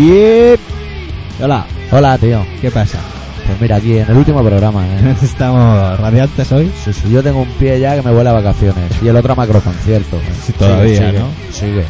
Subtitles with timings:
[0.00, 0.60] Yep.
[1.42, 2.42] Hola, Hola, tío.
[2.62, 2.98] ¿qué pasa?
[3.46, 5.14] Pues mira, aquí en el último programa, ¿eh?
[5.22, 6.72] Estamos radiantes hoy.
[6.82, 9.34] Sí, sí, yo tengo un pie ya que me vuela a vacaciones y el otro
[9.34, 10.16] a macroconcierto.
[10.16, 10.20] ¿eh?
[10.42, 11.26] Sí, todavía, sigue, ¿no?
[11.52, 11.84] Sigue.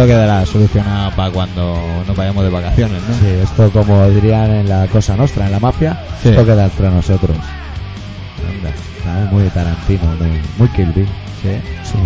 [0.00, 3.14] Esto quedará solucionado para cuando nos vayamos de vacaciones, ¿no?
[3.16, 6.30] Sí, esto como dirían en la cosa nostra, en la mafia, Sí.
[6.30, 7.36] esto queda entre nosotros.
[7.36, 8.70] Anda,
[9.04, 9.30] ¿sabes?
[9.30, 11.06] Muy Tarantino, muy, muy Kill Bill.
[11.42, 11.50] Sí.
[11.84, 11.98] Sí.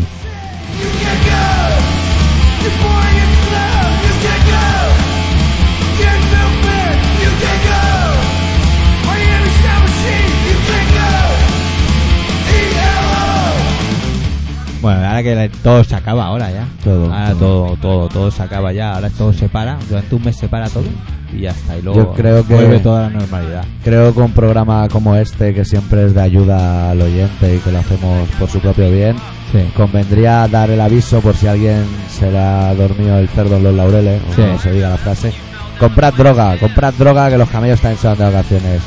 [14.85, 16.67] Bueno, ahora que todo se acaba ahora ya.
[16.85, 17.39] Todo, Ahora todo.
[17.39, 18.95] todo, todo, todo se acaba ya.
[18.95, 19.79] Ahora todo se para.
[19.89, 20.85] Durante un mes se para todo.
[21.33, 21.77] Y ya está.
[21.79, 23.65] Y luego Yo creo que- vuelve toda la normalidad.
[23.83, 27.73] Creo que un programa como este, que siempre es de ayuda al oyente y que
[27.73, 29.17] lo hacemos por su propio bien,
[29.53, 29.61] Sí.
[29.75, 33.75] convendría dar el aviso por si alguien se le ha dormido el cerdo en los
[33.75, 34.43] laureles, o Sí.
[34.43, 35.33] como se diga la frase.
[35.81, 38.83] Comprad droga, comprad droga que los camellos están van de vacaciones.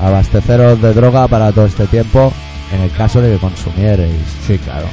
[0.00, 2.32] Abasteceros de droga para todo este tiempo,
[2.72, 4.12] en el caso de que consumierais.
[4.46, 4.86] Sí, claro.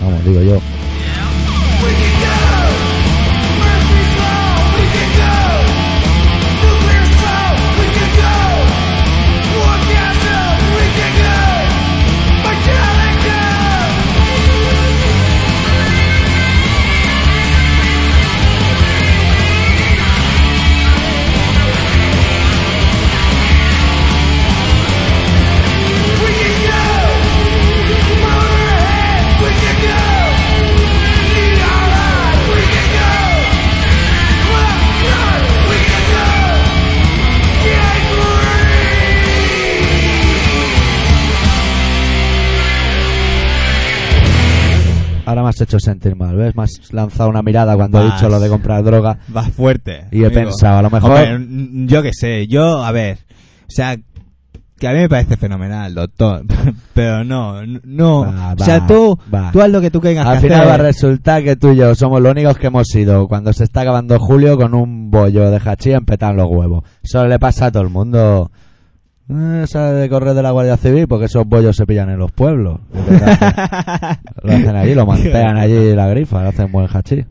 [0.00, 0.60] Vamos, digo yo.
[45.76, 46.54] Hecho sentir mal, ¿ves?
[46.56, 48.14] Me has lanzado una mirada cuando he Vas.
[48.20, 49.18] dicho lo de comprar droga.
[49.34, 50.06] Va fuerte.
[50.10, 53.18] Y he pensado, a lo mejor- Hombre, yo qué sé, yo, a ver,
[53.62, 53.96] o sea,
[54.78, 56.42] que a mí me parece fenomenal, doctor,
[56.94, 59.50] pero no, no, Va, o sea, va, tú, va.
[59.52, 61.76] tú haz lo que tú tengas Al que final va a resultar que tú y
[61.76, 65.50] yo somos los únicos que hemos ido cuando se está acabando julio con un bollo
[65.50, 66.82] de hachís empetado en los huevos.
[67.02, 68.50] Eso le pasa a todo el mundo.
[69.34, 72.30] Eh, sale de correr de la Guardia Civil porque esos bollos se pillan en los
[72.32, 72.80] pueblos.
[74.42, 77.24] Lo hacen, allí, lo mantean allí la grifa, lo hacen buen hachís.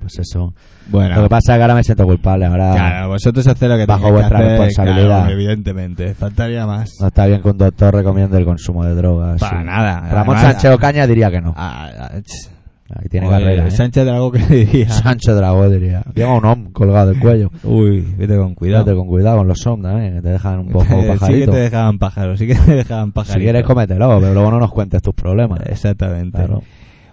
[0.00, 0.52] Pues eso.
[0.88, 2.46] Bueno, Lo que pasa es que ahora me siento culpable.
[2.46, 5.06] Ahora claro, vosotros hacéis lo que Bajo tengáis que vuestra hacer, responsabilidad.
[5.20, 6.90] claro, evidentemente, faltaría más.
[7.00, 9.40] no está bien que un doctor recomiende el consumo de drogas.
[9.40, 9.64] Para sí.
[9.66, 10.00] nada.
[10.10, 11.54] Ramón Sánchez Ocaña diría que no.
[11.56, 12.48] ah, ah, ch-
[12.94, 13.66] Ahí tiene joder, carrera.
[13.66, 13.70] ¿eh?
[13.70, 14.88] Sánchez de algo que diría.
[14.90, 16.02] Sánchez Dragó diría.
[16.14, 17.50] Lleva un om colgado del cuello.
[17.64, 18.84] Uy, vete con cuidado.
[18.84, 21.52] Cuídate con cuidado con los om también, que te dejan un poco sí que pajarito.
[21.52, 23.34] te dejaban pájaros, sí que te dejaban pájaros.
[23.34, 25.60] si quieres, cómetelo, pero luego no nos cuentes tus problemas.
[25.66, 26.38] Exactamente.
[26.38, 26.62] Claro.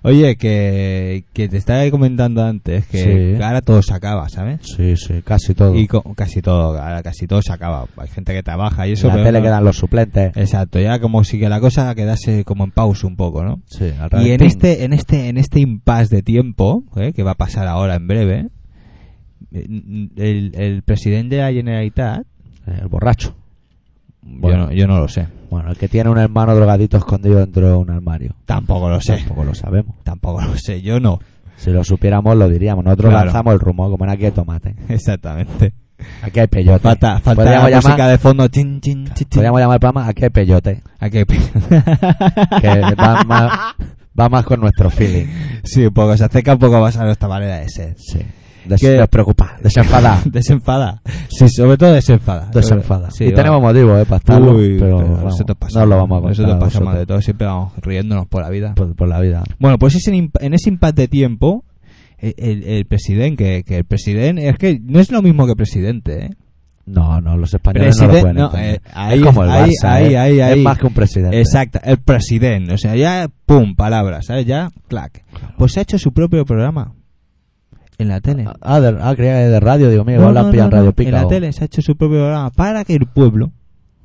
[0.01, 3.43] Oye, que, que te estaba comentando antes que Sí.
[3.43, 4.61] ahora todo se acaba, ¿sabes?
[4.63, 5.75] Sí, sí, casi todo.
[5.75, 7.85] Y co- casi todo, ahora casi todo se acaba.
[7.97, 9.09] Hay gente que trabaja y eso.
[9.09, 10.37] en la tele no- quedan los suplentes.
[10.37, 13.61] Exacto, ya como si que la cosa quedase como en pausa un poco, ¿no?
[13.65, 17.11] Sí, al Y en este, en este, en este impasse de tiempo, ¿eh?
[17.13, 18.47] que va a pasar ahora en breve,
[19.51, 19.67] eh,
[20.15, 22.23] el, el presidente de la Generalitat,
[22.67, 23.35] El borracho.
[24.21, 27.67] Yo, no, yo no lo sé, Bueno, el que tiene un hermano drogadito escondido dentro
[27.67, 28.35] de un armario.
[28.45, 29.95] tampoco lo sé, Tampoco lo sabemos.
[30.03, 31.19] tampoco lo sé, yo no,
[31.57, 32.83] Si lo supiéramos, lo diríamos.
[32.85, 33.25] Nosotros Claro.
[33.25, 34.75] lanzamos el rumor, como en aquí hay tomate.
[34.89, 35.73] exactamente.
[36.21, 36.79] Aquí hay peyote.
[36.79, 39.27] Falta, falta Podríamos música llamar, de fondo, chin, chin, chin, chin.
[39.31, 40.81] podríamos llamar el programa Aquí hay peyote.
[40.99, 41.25] ¿A qué?
[42.61, 43.51] Que va más,
[44.17, 45.27] va más con nuestro feeling.
[45.63, 47.95] sí, un poco, se acerca un poco más a nuestra manera de ser.
[47.97, 48.19] Sí.
[48.65, 50.21] Des, Que- despreocupa, desenfada.
[50.25, 51.01] desenfada.
[51.29, 52.49] Sí, sobre todo desenfada.
[52.53, 53.09] desenfada.
[53.11, 54.05] Sí, y tenemos motivo, ¿eh?
[54.05, 54.51] Para estarlo.
[54.55, 56.37] Uy, pero pero vamos, nosotros no lo vamos a contar.
[56.45, 58.73] nosotros pasamos de todo, siempre vamos riéndonos por la vida.
[58.75, 59.43] Por, por la vida.
[59.59, 61.63] Bueno, pues ese en ese impasse de tiempo,
[62.17, 65.55] el, el, el presidente, que, que el presidente, es que no es lo mismo que
[65.55, 66.29] presidente, ¿eh?
[66.85, 69.69] No, no, los españoles no Presiden- lo pueden no, eh, ahí es como el ahí,
[69.69, 70.17] Barça, ahí, ¿eh?
[70.17, 70.57] ahí.
[70.59, 71.39] Es más que un presidente.
[71.39, 74.47] Exacto, el presidente, o sea, ya, pum, palabras, ¿sabes?
[74.47, 75.23] Ya, clac.
[75.57, 76.93] Pues ha hecho su propio programa
[77.99, 78.45] en la tele.
[78.61, 81.09] Ah, de, ah, creía que de radio, digo, mira, No, no, no, Radio Pica.
[81.09, 83.51] En la tele se ha hecho su propio programa para que el pueblo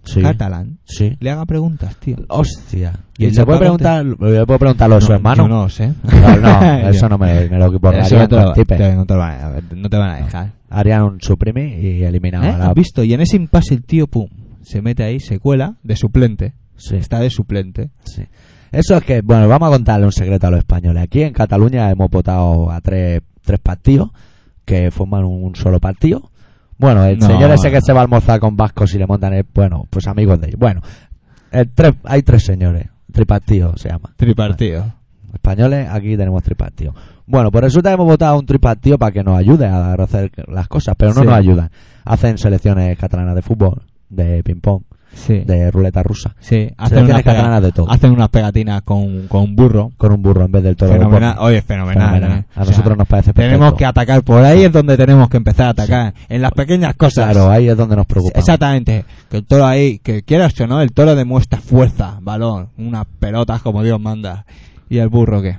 [0.05, 0.21] Sí.
[0.21, 1.17] catalán Sí.
[1.19, 2.17] le haga preguntas, tío.
[2.29, 2.93] Hostia.
[3.17, 5.49] Y ¿Y se puede preguntar, le puedo preguntarlo a su No, hermano?
[5.49, 5.95] No sé.
[6.03, 9.61] No, no, eso no me, me lo Eso no te, lo, no te van a,
[9.75, 10.53] no te van a dejar.
[10.69, 12.59] Harían un suprimi y eliminaban ¿Eh?
[12.59, 12.67] la...
[12.69, 13.03] ¿Has visto?
[13.03, 14.29] Y en ese impasse el tío, pum,
[14.63, 16.53] se mete ahí, se cuela de suplente.
[16.77, 17.91] Sí, Está de suplente.
[18.05, 18.25] sí.
[18.75, 21.03] Eso es que, bueno, vamos a contarle un secreto a los españoles.
[21.03, 24.11] Aquí en Cataluña hemos votado a tres, tres partidos
[24.65, 26.31] que forman un solo partido
[26.79, 29.33] Bueno, el No, señor ese que se va a almorzar con vascos y le montan
[29.35, 29.47] el...
[29.55, 30.59] Bueno, pues amigos de ellos.
[30.59, 30.81] Bueno,
[31.53, 32.89] el tres, hay tres señores.
[33.13, 34.13] Tripartido se llama.
[34.17, 34.93] Tripartido.
[35.33, 36.95] Españoles, aquí tenemos tripartido.
[37.27, 40.67] Bueno, pues resulta que hemos votado un tripartido para que nos ayude a hacer las
[40.69, 41.27] cosas, pero no Sí.
[41.27, 41.71] nos ayudan.
[42.05, 44.83] Hacen selecciones catalanas de fútbol, de ping-pong,
[45.15, 45.39] Sí.
[45.47, 47.91] de ruleta rusa, Sí, hacen unas, pega- de todo.
[47.91, 49.93] hacen unas pegatinas con, con un burro.
[49.97, 50.93] con un burro en vez del toro.
[50.93, 51.37] Fenomenal.
[51.39, 52.15] Oye, fenomenal.
[52.15, 52.39] Fenomenal.
[52.41, 52.45] ¿eh?
[52.57, 55.67] A O nosotros nos parece Tenemos que atacar por ahí, es donde tenemos que empezar
[55.67, 56.15] a atacar.
[56.29, 57.31] En las pequeñas cosas.
[57.33, 58.39] Claro, ahí es donde nos preocupa.
[58.39, 59.05] Exactamente.
[59.31, 63.63] Que el toro ahí, que quieras o no, el toro demuestra fuerza, valor, unas pelotas
[63.63, 64.45] como Dios manda.
[64.91, 65.57] ¿Y el burro qué?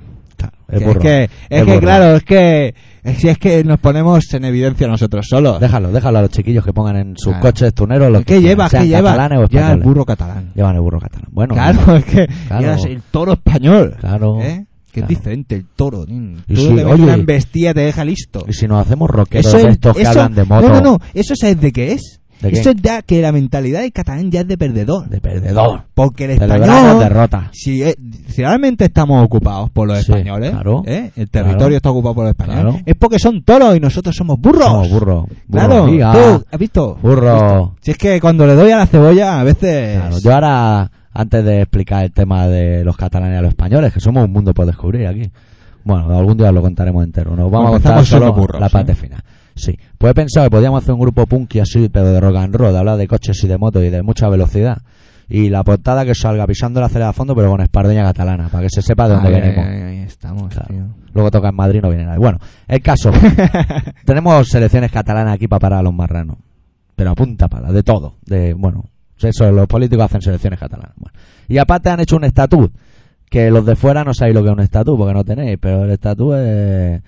[0.68, 1.00] El Que burro.
[1.00, 1.80] Es que, es que burro.
[1.80, 2.74] claro, es que,
[3.18, 5.60] si es que nos ponemos en evidencia nosotros solos.
[5.60, 7.42] Déjalo, déjalo a los chiquillos que pongan en sus Claro.
[7.42, 8.68] coches tuneros los ¿Qué lleva?
[8.68, 9.28] ¿Qué lleva?
[9.48, 10.52] Lleva el burro catalán.
[10.54, 11.28] Llevan el burro catalán.
[11.30, 12.84] Bueno, Claro, es que Claro.
[12.84, 13.96] el toro español.
[14.00, 14.40] Claro.
[14.40, 14.66] ¿Eh?
[14.92, 16.04] Que es diferente el toro.
[16.08, 17.02] Y le ves oye.
[17.02, 18.44] una embestida te deja listo.
[18.48, 20.74] Y si nos hacemos rockeros Eso de es- estos que eso- hablan de moto, No,
[20.74, 20.98] no, no.
[21.12, 22.20] ¿Eso sabes de qué es?
[22.42, 25.08] Eso es ya que la mentalidad del catalán ya es de perdedor.
[25.08, 25.84] de perdedor.
[25.94, 26.98] Porque el español...
[26.98, 27.48] derrotas.
[27.52, 27.96] Si, eh,
[28.28, 30.82] si realmente estamos ocupados por los Sí, españoles, claro.
[30.86, 31.10] ¿eh?
[31.16, 31.76] el territorio Claro.
[31.76, 32.80] está ocupado por los españoles, Claro.
[32.84, 34.68] es porque son toros y nosotros somos burros.
[34.68, 35.26] Como burro.
[35.48, 36.98] burro Claro, tú, ¿has visto?
[37.02, 37.74] Burro.
[37.80, 39.98] Si es que cuando le doy a la cebolla, a veces...
[39.98, 44.00] Claro, yo ahora, antes de explicar el tema de los catalanes y los españoles, que
[44.00, 45.30] somos un mundo por descubrir aquí.
[45.84, 47.34] Bueno, algún día lo contaremos entero.
[47.36, 48.94] Nos vamos a contar solo burros, la parte ¿eh?
[48.96, 49.22] final.
[49.56, 49.76] Sí.
[49.98, 52.72] Pues he pensado que podíamos hacer un grupo punky así, pero de rock and roll,
[52.72, 54.78] de hablar de coches y de motos y de mucha velocidad.
[55.28, 58.62] Y la portada que salga pisando la acera a fondo, pero con espardeña catalana, para
[58.64, 59.66] que se sepa de dónde Ahí, venimos.
[59.66, 60.68] ahí, ahí estamos, Claro.
[60.68, 60.84] tío.
[61.14, 62.18] Luego toca en Madrid, no viene nadie.
[62.18, 62.38] Bueno,
[62.68, 63.10] el caso.
[64.04, 66.36] tenemos selecciones catalanas aquí para parar a los marranos.
[66.94, 68.14] Pero a punta pala, de todo.
[68.24, 68.84] De, bueno,
[69.20, 70.92] eso, los políticos hacen selecciones catalanas.
[70.96, 71.18] Bueno.
[71.48, 72.72] Y aparte han hecho un estatut.
[73.28, 75.58] Que los de fuera no sabéis lo que es un estatut, porque no tenéis.
[75.60, 77.02] Pero el estatut es.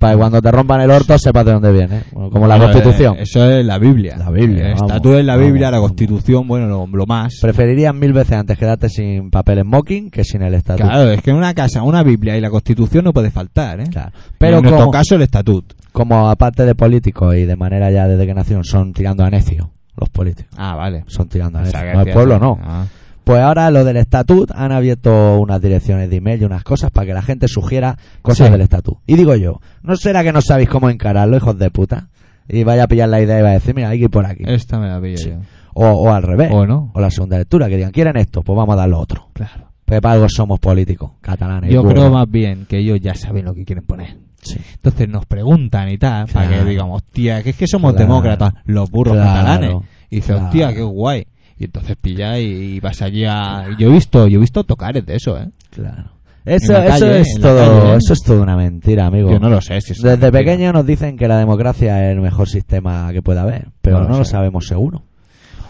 [0.00, 2.02] Para que cuando te rompan el orto sepas de dónde viene.
[2.10, 3.16] Bueno, como la constitución.
[3.18, 4.16] eh, Eso es la Biblia.
[4.16, 7.34] La Biblia, estatuto es la Biblia, vamos, la constitución, bueno, lo, lo más.
[7.42, 10.86] Preferirían mil veces antes quedarte sin papel smoking que sin el estatut.
[10.86, 13.84] Claro, es que en una casa, una Biblia y la constitución no puede faltar, ¿eh?
[13.90, 14.10] Claro.
[14.38, 15.74] Pero en nuestro como, caso el estatuto.
[15.92, 19.70] como aparte de políticos y de manera ya desde que nacieron son tirando a necio
[19.98, 20.50] los políticos.
[20.56, 21.04] Ah, vale.
[21.08, 21.78] Son tirando a O necio.
[21.78, 22.58] sea, No, el pueblo no.
[22.62, 22.86] Ah.
[23.24, 27.06] Pues ahora lo del estatut han abierto unas direcciones de email y unas cosas para
[27.06, 28.52] que la gente sugiera cosas Sí.
[28.52, 28.98] del estatut.
[29.06, 32.08] Y digo yo, ¿no será que no sabéis cómo encararlo, hijos de puta?
[32.48, 34.26] Y vaya a pillar la idea y va a decir, mira, hay que ir por
[34.26, 34.42] aquí.
[34.46, 35.30] Esta me la pillo Sí.
[35.30, 35.36] yo.
[35.74, 36.50] O, o al revés.
[36.52, 36.90] ¿O no?
[36.94, 38.42] O la segunda lectura, que digan, ¿quieren esto?
[38.42, 39.28] Pues vamos a dar lo otro.
[39.34, 39.68] Claro.
[39.84, 41.70] Pero para algo somos políticos, catalanes.
[41.72, 44.16] Yo creo más bien que ellos ya saben lo que quieren poner.
[44.42, 44.58] Sí.
[44.74, 48.06] Entonces nos preguntan y tal, para que digamos, tía, que es que somos Claro.
[48.08, 49.30] demócratas, los burros Claro.
[49.30, 49.76] catalanes.
[50.10, 51.26] Y dice, hostia, qué guay.
[51.60, 52.44] Y entonces pilla y,
[52.76, 53.66] y vas allí a...
[53.78, 55.46] Yo he visto, yo he visto tocares de eso, ¿eh?
[55.70, 56.04] Claro.
[56.46, 57.96] Eso, eso es todo, calle, ¿eh?
[57.98, 59.30] eso es todo una mentira, amigo.
[59.30, 60.30] Yo no lo sé si Desde mentira.
[60.32, 64.08] pequeño nos dicen que la democracia es el mejor sistema que pueda haber, pero No
[64.08, 65.02] no, lo sabemos seguro.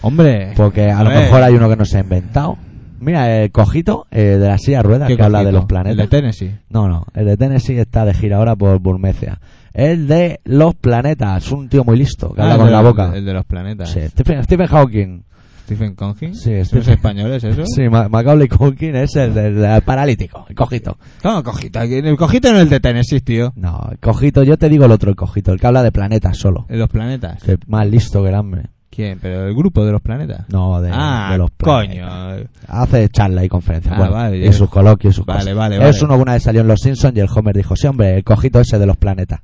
[0.03, 1.25] Hombre, Porque a, a lo ver.
[1.25, 2.57] mejor hay uno que no se ha inventado.
[3.01, 5.93] Mira, el cojito eh, de la silla de ruedas ¿qué que habla de los planetas.
[5.93, 6.55] El de Tennessee.
[6.69, 9.41] No, no, el de Tennessee está de gira ahora por Burmecia.
[9.75, 13.13] El de los planetas, un tío muy listo, que Ah, habla con la boca.
[13.15, 13.91] El de los planetas.
[13.91, 15.23] Sí, Stephen, Stephen Hawking.
[15.71, 16.35] Stephen Hawking.
[16.35, 17.63] Sí, ¿Los Stephen- españoles eso?
[17.65, 20.99] Sí, Ma- Macaulay Culkin es el paralítico, el cojito.
[21.23, 21.81] No, cojito.
[21.81, 23.53] El cojito no es el de Tennessee, tío.
[23.55, 26.37] No, el cojito, yo te digo el otro, el cojito, el que habla de planetas
[26.39, 26.67] solo.
[26.69, 27.43] De los planetas.
[27.43, 28.63] Que más listo que el hambre.
[28.91, 29.21] ¿Quién?
[29.23, 30.47] ¿Pero el grupo de los planetas?
[30.49, 32.07] No, de, ah, de los coño.
[32.07, 32.51] planetas.
[32.67, 33.95] Hace charla y conferencias.
[33.95, 35.55] Ah, bueno, vale, y sus coloquios y sus Vale, cosas.
[35.57, 35.99] vale, Es vale.
[36.05, 38.25] uno que una vez salió en Los Simpsons y el Homer dijo, sí, hombre, el
[38.25, 39.41] cojito ese de los planetas.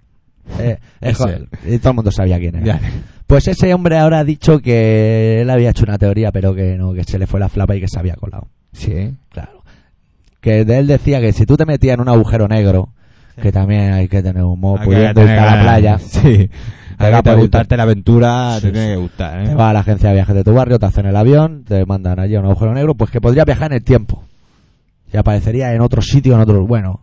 [0.58, 1.48] Eh, es él.
[1.64, 2.64] y todo el mundo sabía quién era.
[2.64, 2.80] Ya.
[3.26, 6.92] Pues ese hombre ahora ha dicho que él había hecho una teoría, pero que no,
[6.92, 8.46] que se le fue la flapa y que se había colado.
[8.72, 9.14] Sí.
[9.30, 9.62] Claro.
[10.40, 12.90] Que de él decía que si tú te metías en un agujero negro,
[13.42, 16.48] que también hay que tener humor, pudiendo irte a la playa, Sí.
[16.98, 19.54] Hay que gustarte la aventura, Sí, te tiene que gustar, te ¿eh?
[19.54, 22.20] vas a la agencia de viajes de tu barrio, te hacen el avión, te mandan
[22.20, 24.22] allí a un agujero negro, pues que podría viajar en el tiempo.
[25.12, 26.66] Y aparecería en otro sitio, en otro...
[26.66, 27.00] Bueno,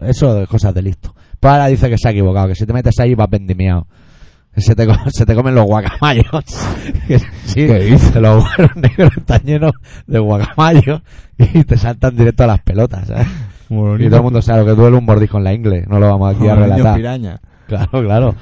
[0.00, 1.14] eso es cosas de listo.
[1.38, 3.86] Pues ahora dice que se ha equivocado, que si te metes ahí vas vendimiado.
[4.56, 6.26] Se te, se te comen los guacamayos.
[7.46, 9.72] Sí, los agujeros negros están llenos
[10.06, 11.02] de guacamayos
[11.38, 13.26] y te saltan directo a las pelotas, ¿sabes?
[13.68, 15.84] Y todo el mundo sabe lo que duele un mordisco en la ingle.
[15.88, 16.96] No lo vamos aquí a relatar.
[16.96, 17.40] piraña.
[17.66, 18.34] Claro, claro.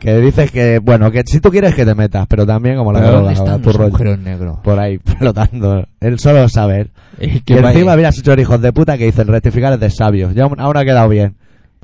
[0.00, 3.00] Que dices que, bueno, que si tú quieres que te metas, pero también como la
[3.00, 4.16] ¿Pero droga, ¿Dónde están tu rollo.
[4.16, 4.58] negros?
[4.62, 5.84] Por ahí, flotando.
[6.00, 6.90] Él solo saber.
[7.20, 10.34] Y Que vaya- encima, mira, esos hijos de puta que dicen rectificar es de sabios.
[10.34, 11.36] Ya aún ha quedado bien.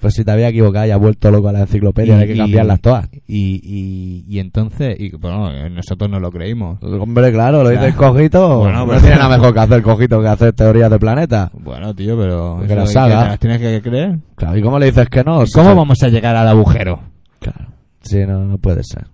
[0.02, 2.80] Pues si te había equivocado y ha vuelto loco a la enciclopedia, hay que cambiarlas
[2.80, 3.08] todas.
[3.28, 6.82] Y, y, y entonces, y, bueno, nosotros no lo creímos.
[6.82, 8.58] Hombre, claro, lo dice el cojito.
[8.58, 11.52] Bueno, no pero- tiene nada mejor que hacer el cojito que hacer teorías de planeta.
[11.54, 12.60] Bueno, tío, pero...
[12.66, 14.18] Que las tienes que creer?
[14.34, 15.44] Claro, ¿y cómo le dices que no?
[15.54, 16.98] ¿Cómo vamos a llegar al agujero?
[17.38, 17.68] Claro.
[18.00, 19.06] Sí, no, no puede ser.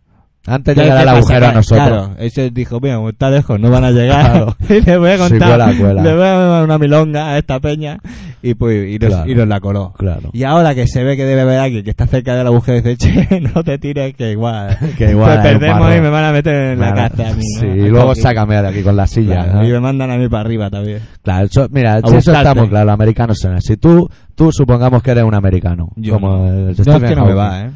[0.47, 1.19] Antes ¿Qué- llegará qué el pasa?
[1.19, 1.89] agujero a nosotros.
[1.89, 4.47] Claro, ese dijo, mira, como está lejos, no van a llegar.
[4.71, 6.03] Y le voy a contar, cuela, cuela.
[6.03, 7.99] le voy a dar una milonga a esta peña
[8.43, 9.31] y pues y nos, Claro.
[9.31, 9.93] y nos la coló.
[9.99, 10.31] Claro.
[10.33, 12.97] Y ahora que se ve que debe haber alguien que está cerca del agujero, dice,
[12.97, 16.55] che, no te tires, que igual, Que igual te perdemos y me van a meter
[16.73, 17.43] en la cárcel a mí.
[17.61, 17.77] Sí, ¿no?
[17.77, 19.45] y Al luego sácame de aquí con la silla.
[19.45, 19.69] Claro, ¿no?
[19.69, 21.01] Y me mandan a mí para arriba también.
[21.23, 23.77] Claro, eso- mira, si eso muy claro, los americanos son así.
[23.77, 25.91] Tú, tú supongamos que eres un americano.
[25.97, 26.69] Yo como no.
[26.71, 27.71] el Yo es que no me va, ¿eh?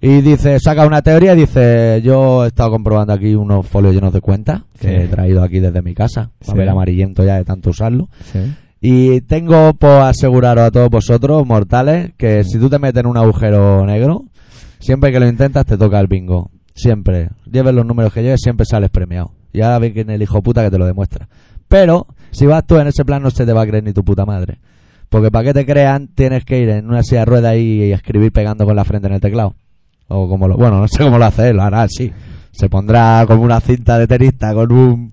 [0.00, 4.12] Y dice, saca una teoría y dice, yo he estado comprobando aquí unos folios llenos
[4.12, 4.94] de cuentas que Sí.
[4.94, 6.52] he traído aquí desde mi casa, Sí.
[6.52, 8.08] a ver amarillento ya de tanto usarlo.
[8.32, 8.38] Sí.
[8.80, 13.16] Y tengo por aseguraros a todos vosotros, mortales, que si tú te metes en un
[13.16, 14.24] agujero negro,
[14.78, 16.50] siempre que lo intentas te toca el bingo.
[16.74, 17.30] Siempre.
[17.50, 19.32] Lleves los números que lleves, siempre sales premiado.
[19.52, 21.28] Y ahora ven que en el hijo puta que te lo demuestra.
[21.66, 24.04] Pero, si vas tú en ese plan, no se te va a creer ni tu
[24.04, 24.58] puta madre.
[25.08, 28.30] Porque para que te crean, tienes que ir en una silla de ruedas y escribir
[28.30, 29.54] pegando con la frente en el teclado.
[30.08, 32.12] O como lo, bueno, no sé cómo lo hace lo hará así.
[32.50, 35.12] Se pondrá como una cinta de tenista con un,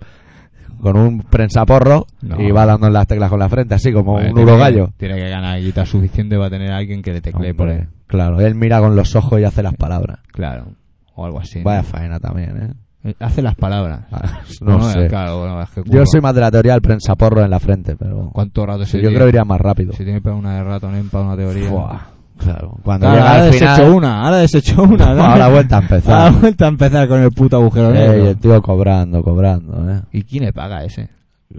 [0.82, 2.42] con un prensaporro No.
[2.42, 4.90] y va dando en las teclas con la frente, así como Bueno, un tiene urogallo.
[4.98, 7.88] Tiene que ganar guita suficiente para tener a alguien que le teclee por él.
[8.08, 10.20] Claro, él mira con los ojos y hace las palabras.
[10.32, 10.68] Claro.
[11.16, 11.60] O algo así.
[11.60, 11.66] ¿no?
[11.66, 12.74] Vaya faena también, ¿eh?
[13.10, 14.02] Eh, Hace las palabras.
[14.12, 15.08] Ah, No sé.
[15.08, 17.96] Claro, bueno, es que Yo soy más de la teoría del prensaporro en la frente,
[17.96, 19.94] pero ¿Cuánto rato se yo creo que iría más rápido.
[19.94, 21.70] Si tiene para una de ratonen para una teoría.
[21.70, 22.00] Buah,
[22.38, 25.14] claro, cuando Claro, llega ahora al final, una, ahora desecho una.
[25.14, 25.24] ¿no?
[25.24, 26.14] a la vuelta a empezar.
[26.22, 28.30] A la vuelta a empezar con el puto agujero Ey, negro.
[28.30, 30.02] el tío cobrando, cobrando, ¿eh?
[30.12, 31.10] ¿Y quién le paga ese?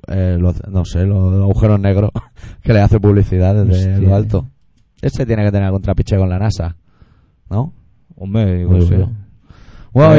[0.08, 2.10] Eh, los- no sé, los, los agujeros negros
[2.62, 4.08] que le hace publicidad desde Hostia.
[4.08, 4.46] lo alto.
[5.00, 6.74] Ese tiene que tener algún trapiche con la NASA,
[7.50, 7.72] ¿no?
[8.16, 9.10] Hombre, igual bueno.
[9.94, 10.14] no.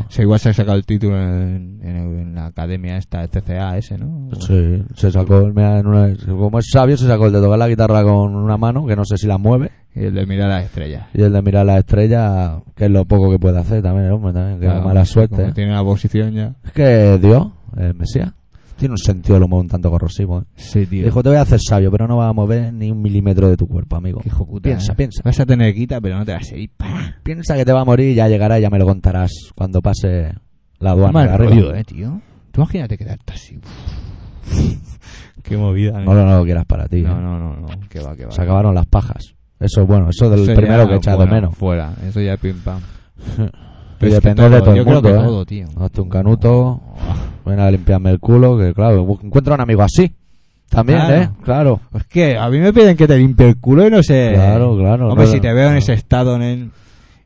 [0.00, 3.76] estar- se igual se ha sacado el título en, en- en la academia esta, CCA
[3.78, 4.28] ese, ¿no?
[4.40, 7.68] Sí, se sacó, mira, en una- como es sabio, se sacó el de tocar la
[7.68, 10.64] guitarra con una mano, que no sé si la mueve, Y el de mirar las
[10.64, 11.06] estrellas.
[11.12, 14.12] y el de mirar la estrella, que es lo poco que puede hacer también, el
[14.12, 15.52] hombre, también, que Claro, mala suerte.
[15.52, 16.54] Tiene la posición ya.
[16.64, 18.32] Es que Dios, el Mesías,
[18.78, 20.40] tiene un sentido del humor un tanto corrosivo.
[20.40, 20.44] ¿eh?
[20.56, 21.04] Sí, tío.
[21.04, 23.56] Dijo, te voy a hacer sabio, pero no vas a mover ni un milímetro de
[23.58, 24.20] tu cuerpo, amigo.
[24.20, 24.96] Qué hijo puta, piensa, ¿eh?
[24.96, 25.20] piensa.
[25.24, 26.70] Vas a tener quita, pero no te vas a ir.
[26.76, 27.16] ¡Pah!
[27.22, 29.82] Piensa que te va a morir y ya llegará y ya me lo contarás cuando
[29.82, 30.32] pase
[30.78, 31.78] la aduana de arriba.
[31.78, 32.20] eh, tío.
[32.50, 33.58] Tú imagínate quedarte así.
[35.42, 37.02] Qué movida, No, lo- no lo quieras para ti.
[37.02, 37.22] No, ¿eh?
[37.22, 37.68] no, no, no.
[37.88, 38.32] Que va, que va.
[38.32, 39.34] Se acabaron las pajas.
[39.62, 41.54] Eso, bueno, eso del Eso primero que he echado menos.
[41.56, 42.80] Fuera, eso ya pim pam.
[44.00, 45.12] Y Es depende de todo el mundo, ¿eh?
[45.14, 45.66] todo, tío.
[45.80, 46.80] Hazte un canuto,
[47.46, 50.12] ven a limpiarme el culo, que claro, encuentra un amigo así.
[50.68, 51.14] También, Claro.
[51.22, 51.28] ¿eh?
[51.44, 51.80] Claro.
[51.94, 54.32] Es que a mí me piden que te limpie el culo y no sé.
[54.34, 55.10] Claro, claro.
[55.10, 56.72] Hombre, no- si te veo en ese estado, nen,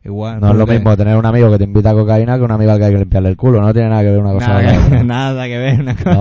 [0.06, 0.40] igual.
[0.40, 2.50] No es lo pues, mismo tener un amigo que te invita a cocaína que un
[2.52, 3.60] amigo al que hay que limpiarle el culo.
[3.60, 5.02] No tiene nada que ver una cosa Nada, con la que, otra.
[5.04, 5.80] nada que ver.
[5.80, 6.14] una cosa.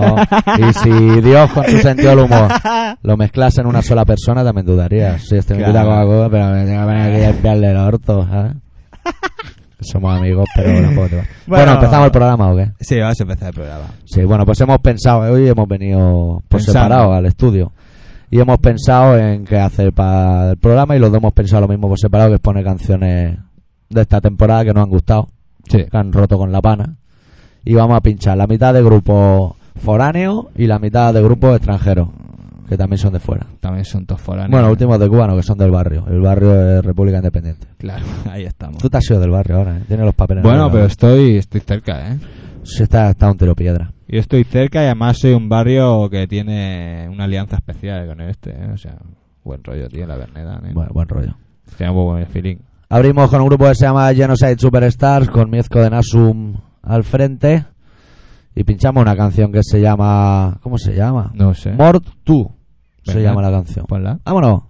[0.58, 0.68] No.
[0.68, 2.48] Y si Dios con su sentido del humor
[3.02, 5.22] lo mezclase en una sola persona, también dudarías.
[5.26, 6.06] Si este me invita a Claro.
[6.06, 8.52] Coca-Cola, pero me tengo que venir aquí a limpiarle el orto, ¿sabes?
[9.80, 10.90] Somos amigos, pero va.
[10.94, 11.72] Bueno, Bueno.
[11.74, 12.70] ¿empezamos el programa o qué?
[12.80, 13.84] Sí, vamos a empezar el programa.
[14.06, 16.72] Sí, bueno, pues hemos pensado, hoy hemos venido por Pensando.
[16.80, 17.72] separado al estudio.
[18.30, 21.68] Y hemos pensado en qué hacer para el programa y los dos hemos pensado lo
[21.68, 23.38] mismo por separado, que es poner canciones
[23.88, 25.28] de esta temporada que nos han gustado,
[25.68, 25.84] Sí.
[25.90, 26.96] que han roto con la pana.
[27.64, 32.08] Y vamos a pinchar la mitad de grupos foráneos y la mitad de grupos extranjeros,
[32.68, 33.46] que también son de fuera.
[33.60, 34.50] También son todos foráneos.
[34.52, 36.04] Bueno, últimos de cubano, que son del barrio.
[36.08, 37.66] El barrio es República Independiente.
[37.78, 38.78] Claro, ahí estamos.
[38.78, 39.82] Tú te has ido del barrio ahora, ¿eh?
[39.88, 40.44] Tienes los papeles.
[40.44, 42.18] en Bueno, pero estoy, estoy cerca, ¿eh?
[42.62, 43.92] Sí, está, está un tiro piedra.
[44.08, 48.30] Yo estoy cerca y además soy un barrio que tiene una alianza especial con el
[48.30, 48.70] este, ¿eh?
[48.72, 48.96] O sea,
[49.44, 50.70] buen rollo, tío, la Verneda, ¿eh?
[50.72, 51.34] Bueno, buen rollo.
[51.76, 52.56] Tiene muy buen feeling.
[52.88, 57.64] Abrimos con un grupo que se llama Genocide Superstars, con Miezco de Nasum al frente.
[58.54, 60.58] Y pinchamos una canción que se llama.
[60.62, 61.32] ¿Cómo se llama?
[61.34, 61.72] No sé.
[61.72, 62.46] Mort 2
[63.02, 63.86] se llama la canción.
[63.86, 64.18] Ponla.
[64.24, 64.62] Vámonos.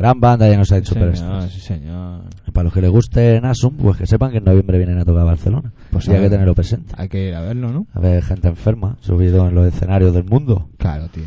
[0.00, 2.22] Gran banda ya nos ha Sí, hecho señor, sí, señor.
[2.54, 5.20] Para los que les guste Nasum, pues que sepan que en noviembre vienen a tocar
[5.20, 5.72] a Barcelona.
[5.90, 6.94] Pues y hay que tenerlo presente.
[6.96, 7.86] Hay que ir a verlo, ¿no?
[7.92, 10.70] A ver, gente enferma, subido en los escenarios del mundo.
[10.78, 11.24] Claro, tío.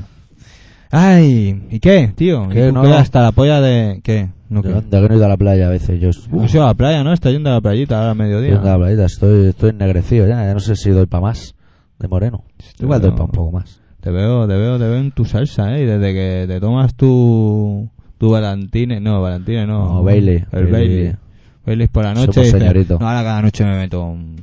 [0.90, 2.48] Ay, ¿y qué, tío?
[2.50, 2.66] ¿Qué?
[2.68, 2.94] ¿Y tú No.
[2.96, 4.00] hasta la polla de...
[4.04, 4.30] ¿Qué?
[4.50, 4.70] No, ¿qué?
[4.70, 6.00] anda que no he ido a la playa a veces.
[6.00, 7.14] Yo No sé, a la playa, ¿no?
[7.14, 8.52] Está yendo a la playita ahora a estoy mediodía.
[8.54, 10.46] yendo a la playita, estoy, estoy ennegrecido ya.
[10.46, 11.56] Ya no sé si doy para más
[12.00, 12.44] de moreno.
[12.80, 13.80] Igual doy para un poco más.
[14.02, 15.84] Te veo, te veo, te veo en tu salsa, ¿eh?
[15.84, 17.90] Y desde que te tomas tu...
[18.18, 19.00] Tu Valentine...
[19.00, 19.86] No, Valentine no.
[19.96, 20.44] No, Bailey.
[20.52, 21.16] El Bailey.
[21.66, 22.26] Bailey por la noche.
[22.34, 22.98] Somos y dices, señorito.
[23.00, 24.36] No, ahora cada noche me meto un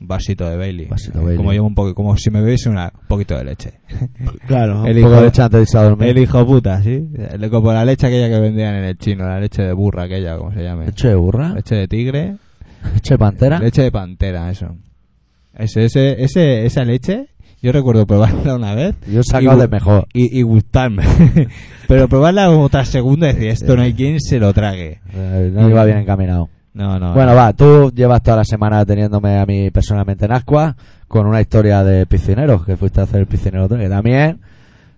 [0.00, 0.86] vasito de Bailey.
[0.86, 1.36] Vasito Bailey.
[1.36, 1.94] Como llevo un poco...
[1.94, 3.72] Como si me bebiese una- un poquito de leche.
[4.46, 6.08] Claro, El un poco hijo- de leche antes de irse a dormir.
[6.08, 7.08] El hijo puta, ¿sí?
[7.50, 9.26] Como la leche aquella que vendían en el chino.
[9.26, 10.86] La leche de burra aquella, como se llame.
[10.86, 11.52] ¿Leche de burra?
[11.54, 12.36] Leche de tigre.
[12.94, 13.58] ¿Leche de pantera?
[13.58, 14.74] Leche de pantera, eso.
[15.54, 17.26] Ese, ese, ese, esa leche,
[17.62, 20.06] yo recuerdo probarla una vez Yo he sacado de mejor.
[20.12, 21.04] y, y gustarme.
[21.88, 25.00] Pero probarla otra segunda y decir, esto no hay quien se lo trague.
[25.14, 26.48] Eh, no iba bien encaminado.
[26.74, 27.14] No, no.
[27.14, 27.36] Bueno, no.
[27.36, 30.76] va, tú llevas toda la semana teniéndome a mí personalmente en Ascua
[31.08, 34.38] con una historia de piscineros, que fuiste a hacer el piscinero que también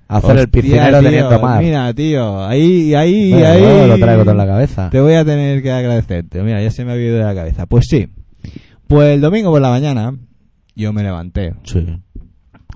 [0.08, 1.62] hacer el piscinero tío, teniendo mar.
[1.62, 3.60] Mira, tío, ahí, ahí, Bueno, ahí.
[3.60, 4.90] luego lo traigo todo en la cabeza.
[4.90, 6.42] Te voy a tener que agradecerte.
[6.42, 7.66] Mira, ya se me ha ido de la cabeza.
[7.66, 8.08] Pues sí.
[8.88, 10.12] Pues el domingo por la mañana
[10.74, 11.54] yo me levanté.
[11.62, 11.86] Sí.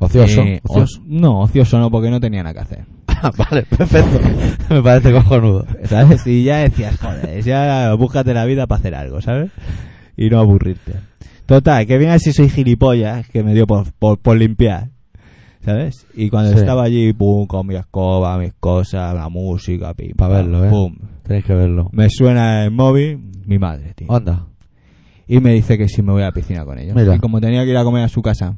[0.00, 0.42] Ocioso.
[0.42, 1.00] Eh, ocioso.
[1.00, 2.84] o- no, ocioso no, porque no tenía nada que hacer.
[3.50, 4.18] vale, perfecto.
[4.74, 5.66] Me parece cojonudo.
[5.84, 6.26] ¿Sabes?
[6.26, 9.50] Y ya decías, joder, ya búscate la vida para hacer algo, ¿sabes?
[10.16, 10.92] Y no aburrirte.
[11.46, 14.90] Total, que bien si soy gilipollas, que me dio por, por, por limpiar.
[15.64, 16.06] ¿Sabes?
[16.14, 16.58] Y cuando Sí.
[16.58, 20.68] estaba allí, pum, con mi escoba, mis cosas, la música, pim, Pa' pam, verlo, ¿eh?
[20.70, 20.94] pum.
[21.22, 21.88] Tenéis que verlo.
[21.92, 24.08] Me suena el móvil, mi madre, tío.
[24.08, 24.46] Onda.
[25.26, 26.94] Y me dice que si me voy a la piscina con ellos.
[26.94, 27.16] Mira.
[27.16, 28.56] Y como tenía que ir a comer a su casa,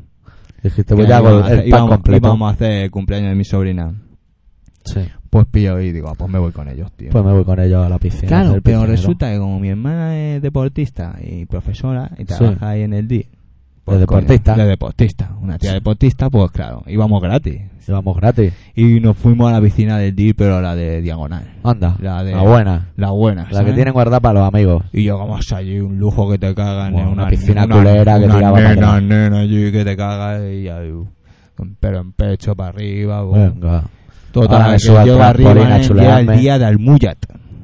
[0.69, 2.27] Dijiste, hago a el hacer- íbamos, completo.
[2.27, 3.95] íbamos a hacer el cumpleaños de mi sobrina.
[4.85, 5.01] Sí.
[5.31, 7.11] Pues pillo y digo, ah, pues me voy con ellos, tío.
[7.11, 8.29] Pues me voy con ellos a la piscina.
[8.29, 8.87] Claro, pero piscinero.
[8.87, 13.29] resulta que como mi hermana es deportista y profesora y trabaja ahí en el DI.
[13.95, 14.55] De deportista.
[14.57, 15.31] de deportista.
[15.41, 17.61] Una tía deportista, pues claro, íbamos gratis.
[17.89, 18.53] Íbamos gratis.
[18.75, 21.45] Y nos fuimos a la piscina del DI, pero la de diagonal.
[21.63, 21.97] Anda.
[22.01, 22.89] La de- La buena.
[22.97, 23.47] La buena.
[23.53, 24.83] La que tienen guardada para los amigos.
[24.93, 26.93] Y llegamos allí, un lujo que te cagan.
[26.95, 29.03] Bueno, eh, una piscina una- culera que una tiraba para nena, atrás.
[29.05, 30.67] nena allí que te cagas y
[31.55, 33.25] con pelo en pecho para arriba.
[33.25, 33.33] uh.
[33.33, 33.85] Venga.
[34.33, 35.51] Total, Ahora me que trampolín arriba
[36.03, 37.19] era el día del Muyat.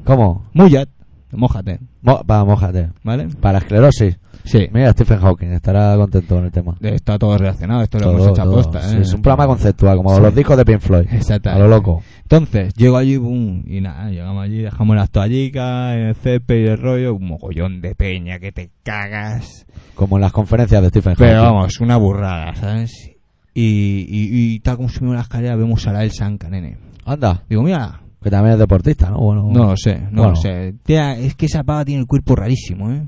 [0.04, 0.46] ¿Cómo?
[0.54, 0.88] Muyat,
[1.32, 2.90] mójate, Mo va, mójate.
[3.02, 3.28] ¿vale?
[3.40, 4.18] Para esclerosis.
[4.44, 4.68] Sí.
[4.72, 6.74] Mira, Stephen Hawking estará contento con el tema.
[6.80, 8.54] Está todo relacionado, esto lo hemos hecho a todo.
[8.56, 9.00] posta, Sí, ¿eh?
[9.02, 10.20] es un programa conceptual, como Sí.
[10.22, 11.06] los discos de Pink Floyd.
[11.12, 11.50] Exacto.
[11.50, 12.02] A lo loco.
[12.22, 16.78] Entonces, llego allí, boom, y nada, llegamos allí, dejamos las toallicas, el césped y el
[16.78, 19.66] rollo, un mogollón de peña que te cagas.
[19.94, 21.24] Como en las conferencias de Stephen Hawking.
[21.26, 23.10] Pero vamos, una burrada, ¿sabes?
[23.54, 26.78] Y, y, y tal como subimos la escalera, vemos a la El Sanca, nene.
[27.04, 29.18] Anda, Digo, mira, que también es deportista, ¿no?
[29.18, 30.28] Bueno, no lo sé, no Bueno.
[30.30, 30.74] lo sé.
[30.84, 33.02] Tía, es que esa pava tiene el cuerpo rarísimo, ¿eh?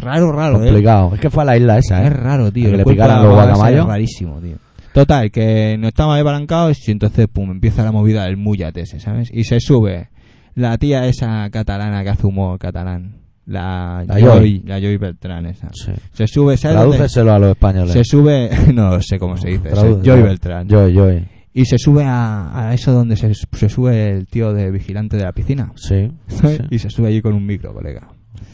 [0.00, 0.66] Raro, raro, ¿eh?
[0.66, 1.14] complicado.
[1.14, 2.06] Es que fue a la isla esa, ¿eh?
[2.06, 2.68] Es raro, tío.
[2.68, 3.80] A que le picaran los guacamayos.
[3.80, 4.56] Es rarísimo, tío.
[4.92, 8.98] Total, que no estamos ahí balancados y entonces, pum, empieza la movida del muyate ese,
[8.98, 9.30] ¿sabes?
[9.32, 10.08] Y se sube
[10.56, 13.16] la tía esa catalana que hace humor catalán.
[13.46, 14.62] La, La Joy, Joy.
[14.66, 15.68] la Joy Beltrán esa.
[15.72, 15.90] Sí.
[16.12, 16.56] Se sube.
[16.56, 17.92] Tradúceselo a los españoles.
[17.92, 20.68] Se sube, no sé cómo se dice, Traduce- Joy Beltrán.
[20.68, 21.28] Joy, Joy.
[21.52, 25.24] Y se sube a, a eso donde se, se sube el tío de vigilante de
[25.24, 25.72] la piscina.
[25.74, 26.08] Sí.
[26.70, 28.08] Y se sube allí con un micro, colega.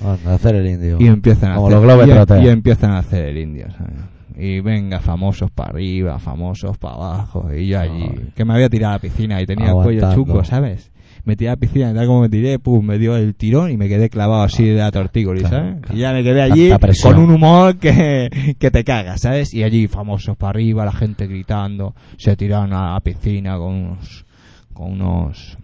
[0.05, 0.96] A hacer el indio.
[1.01, 2.42] Y empiezan a Como hacer, los Globetrotters.
[2.42, 3.94] y, y empiezan a hacer el indio, ¿sabes?
[4.38, 7.49] Y venga, famosos para arriba, famosos para abajo.
[7.55, 8.31] Y yo allí, Ay.
[8.35, 10.92] que me había tirado a la piscina y tenía el cuello chuco, ¿sabes?
[11.25, 13.70] Me tiré a la piscina y tal como me tiré, pum, me dio el tirón
[13.72, 15.77] y me quedé clavado así de la tortícolis, ¿sabes?
[15.92, 16.70] Y ya me quedé allí
[17.03, 19.53] con un humor que, que te cagas, ¿sabes?
[19.55, 24.25] Y allí famosos para arriba, la gente gritando, se tiraron a la piscina con unos,
[24.72, 25.59] con unos,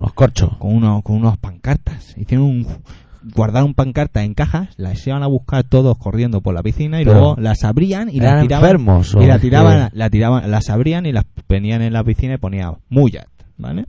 [0.00, 0.56] Los corchos.
[0.56, 2.16] con unos, con unos pancartas.
[2.16, 2.66] Hicieron un,
[3.34, 7.18] guardaron pancartas en cajas, las iban a buscar todos corriendo por la piscina y Pero-
[7.18, 8.64] luego las abrían y ¿Eran las tiraban.
[8.64, 9.16] enfermos?
[9.20, 12.72] Y la tiraban, la tiraban, las abrían y las ponían en la piscina y ponía
[12.88, 13.26] Muyat,
[13.58, 13.84] ¿vale?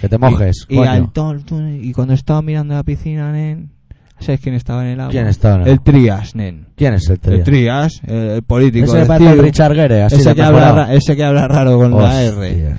[0.00, 3.70] Que te mojes, Y, y, al ton- ton- y cuando estaba mirando la piscina, nen,
[4.20, 5.12] ¿sabes quién estaba en el agua?
[5.12, 5.80] ¿Quién estaba en el El?
[5.80, 6.66] Trias, nen.
[6.76, 7.42] ¿Quién es el El trío?
[7.44, 8.96] Trias, el, el político.
[8.96, 12.26] Ese el Richard Gere, así ese, que habla, ese que habla raro con la Hostia.
[12.28, 12.74] R.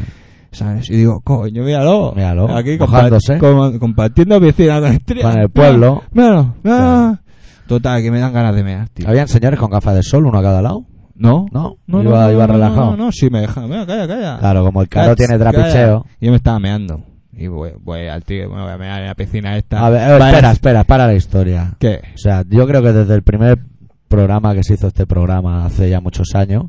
[0.52, 0.90] ¿Sabes?
[0.90, 2.14] Y digo, coño, míralo.
[2.16, 4.98] Míralo, Aquí compa- com- compartiendo piscina con.
[5.22, 6.04] Con el pueblo.
[6.12, 7.20] Míralo, míralo.
[7.68, 9.08] Total, que me dan ganas de mear, tío.
[9.08, 10.86] ¿Habían señores con gafas de sol, uno a cada lado?
[11.14, 11.46] ¿No?
[11.52, 11.76] ¿No?
[11.86, 12.92] No, iba, no, iba no, relajado.
[12.92, 13.62] No, no, sí me deja.
[13.62, 14.38] Mira, calla, calla.
[14.40, 16.06] Claro, como el caro tiene trapicheo.
[16.20, 17.04] Yo me estaba meando.
[17.32, 19.86] Y voy, voy al tío, bueno, voy a mear en la piscina esta.
[19.86, 21.74] A ver, eh, espera, espera, para la historia.
[21.80, 22.02] ¿Qué?
[22.16, 23.60] O sea, yo creo que desde el primer
[24.08, 26.66] programa que se hizo este programa hace ya muchos años,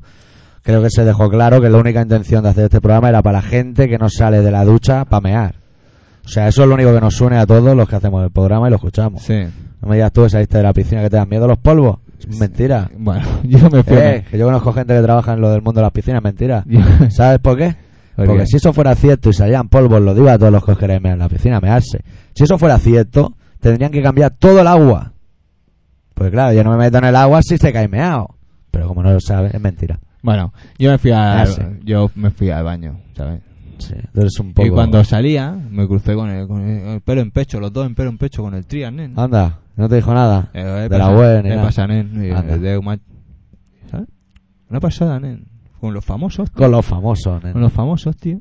[0.63, 3.39] creo que se dejó claro que la única intención de hacer este programa era para
[3.39, 5.55] la gente que no sale de la ducha para mear.
[6.25, 8.31] O sea, eso es lo único que nos une a todos los que hacemos el
[8.31, 9.23] programa y lo escuchamos.
[9.23, 9.47] Sí.
[9.81, 11.99] No me digas tú que saliste de la piscina que te dan miedo los polvos.
[12.19, 12.91] Es mentira.
[12.97, 13.97] Bueno, yo me fui.
[13.97, 16.65] Eh, que yo conozco gente que trabaja en lo del mundo de las piscinas, mentira.
[17.11, 17.75] ¿Sabes por qué?
[18.15, 18.47] ¿Por Porque qué?
[18.47, 21.15] si eso fuera cierto y salían polvos, lo digo a todos los que queréis mear
[21.15, 22.01] en la piscina, mearse.
[22.35, 25.13] Si eso fuera cierto, tendrían que cambiar todo el agua.
[26.15, 28.37] Pues claro, yo no me meto en el agua si se cae meado.
[28.71, 29.99] Pero como no lo sabes, es mentira.
[30.23, 31.63] Bueno, yo me fui a, Ah, sí.
[31.83, 33.41] yo me fui al baño, ¿sabes?
[33.79, 34.67] Sí, eres un poco...
[34.67, 37.87] Y cuando salía, me crucé con el, con el, el pelo en pecho, los dos
[37.87, 39.19] en pelo en pecho con el trias, nen.
[39.19, 40.51] Anda, no te dijo nada.
[40.53, 41.37] Eh, de ¿qué la pasa?
[41.37, 41.63] ni ¿Qué nada.
[41.63, 42.23] pasa, nen?
[42.23, 43.01] Eh, de
[43.91, 44.09] ¿Sabes?
[44.69, 45.47] Una pasada, nen.
[45.81, 46.51] Con los famosos.
[46.51, 46.59] tío.
[46.59, 47.53] Con los famosos, nen.
[47.55, 48.41] Con los famosos, tío.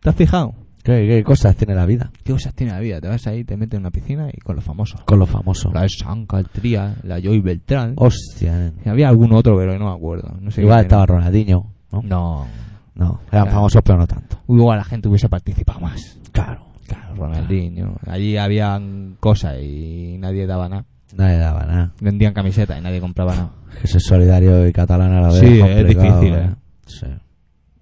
[0.00, 0.54] ¿Te has fijado?
[0.82, 2.10] ¿Qué, qué cosas tiene la vida?
[2.24, 3.00] ¿Qué cosas tiene la vida?
[3.00, 5.02] Te vas ahí, te metes en una piscina y con los famosos.
[5.02, 5.72] Con los famosos.
[5.74, 7.94] La Sanca, el Tria, la Joy Beltrán.
[7.96, 8.72] Hostia.
[8.84, 10.34] Y había algún otro, pero no me acuerdo.
[10.40, 11.04] No sé Igual estaba.
[11.06, 12.02] Ronaldinho, ¿no?
[12.02, 12.46] No.
[12.94, 13.50] No, eran Claro.
[13.52, 14.40] famosos pero no tanto.
[14.48, 16.18] Igual la gente hubiese participado más.
[16.32, 16.66] Claro.
[16.86, 17.96] Claro, Ronaldinho.
[18.06, 20.84] Allí habían cosas y nadie daba nada.
[21.16, 21.92] Nadie daba nada.
[22.00, 23.50] Vendían camisetas y nadie compraba nada.
[23.80, 25.38] Que ser solidario y catalán a la vez.
[25.40, 26.50] Sí, es difícil, ¿eh?
[26.86, 27.06] Sí.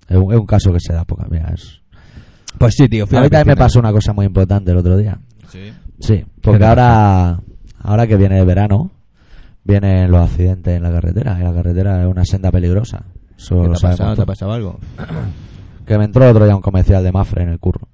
[0.09, 1.27] Es un, es un caso que se da poca.
[1.31, 1.81] Mira, es...
[2.59, 3.05] Pues sí, tío.
[3.05, 5.19] A mí también me pasó una cosa muy importante el otro día.
[5.49, 5.73] Sí.
[6.01, 7.41] Sí, porque ahora,
[7.81, 8.91] ahora que viene el verano,
[9.65, 11.37] vienen los accidentes en la carretera.
[11.41, 13.05] Y la carretera es una senda peligrosa.
[13.37, 14.17] Eso ¿Qué lo te ha pasado?
[14.17, 14.79] ¿Te ha pasado algo?
[15.87, 17.89] Que me entró otro día un comercial de Mafre en el curro.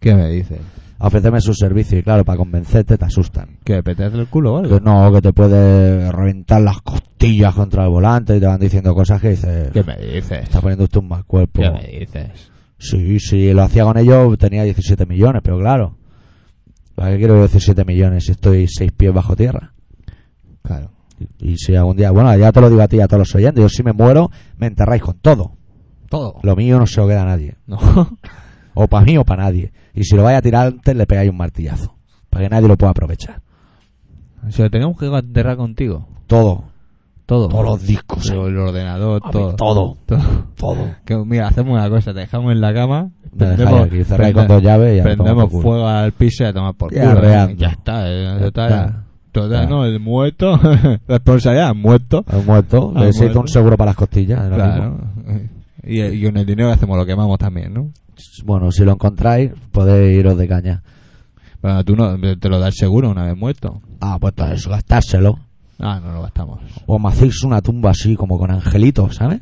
[0.00, 0.60] ¿Qué me dices?
[0.98, 3.58] A ofrecerme su servicio y claro, para convencerte te asustan.
[3.64, 3.82] ¿Qué?
[3.82, 4.78] ¿Petearte el culo o algo?
[4.78, 8.94] Que no, que te puede reventar las costillas contra el volante y te van diciendo
[8.94, 10.44] cosas que dices, ¿Qué me dices?
[10.44, 11.60] está poniendo usted un mal cuerpo.
[11.60, 12.50] ¿Qué me dices?
[12.84, 15.96] Sí, sí, lo hacía con ellos, tenía 17 millones, pero claro.
[16.94, 19.72] ¿Para qué quiero 17 millones si estoy seis pies bajo tierra?
[20.62, 20.90] Claro.
[21.18, 23.20] Y, y si algún día, bueno, ya te lo digo a ti y a todos
[23.20, 25.56] los oyentes, yo si me muero, me enterráis con todo.
[26.10, 26.40] Todo.
[26.42, 27.56] Lo mío no se lo queda a nadie.
[27.66, 27.78] No.
[28.76, 29.72] O para mí o para nadie.
[29.94, 31.94] Y si lo vaya a tirar antes, le pegáis un martillazo.
[32.28, 33.40] Para que nadie lo pueda aprovechar.
[34.50, 36.08] Si lo tenemos que enterrar contigo.
[36.26, 36.64] Todo.
[37.26, 37.48] Todo.
[37.48, 38.28] Todos los discos.
[38.28, 39.54] El, el ordenador, todo.
[39.56, 39.96] todo.
[40.06, 40.22] Todo.
[40.56, 40.86] Todo.
[41.04, 45.02] Que, mira, hacemos una cosa, te dejamos en la cama, aquí, con dos llaves y
[45.02, 47.24] prendemos fuego al piso y a tomar por culo.
[47.24, 47.54] ¿eh?
[47.56, 49.04] Ya está, eh, Ya total, está.
[49.32, 50.60] total, no, el muerto,
[51.08, 52.24] responsabilidad, muerto.
[52.30, 52.92] He muerto.
[52.94, 54.46] Ha Necesito un seguro para las costillas.
[54.48, 54.98] Claro.
[55.82, 57.90] Y, y con el dinero que hacemos lo quemamos también, ¿no?
[58.44, 60.82] Bueno, si lo encontráis, podéis iros de caña.
[61.62, 63.80] Bueno, tú no, te lo das seguro una vez muerto.
[64.00, 65.38] Ah, pues entonces gastárselo.
[65.78, 66.60] Ah, no lo gastamos.
[66.86, 69.40] O me hacéis una tumba así, como con angelitos, ¿sabes?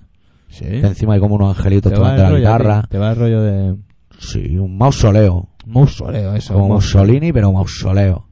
[0.48, 0.64] Sí.
[0.64, 2.82] Que encima hay como unos angelitos tocando la rollo, guitarra.
[2.88, 3.76] te va el rollo de
[4.18, 5.48] Sí, un mausoleo.
[5.66, 6.54] mausoleo, eso.
[6.54, 6.74] Como.
[6.74, 8.26] Mussolini, pero mausoleo.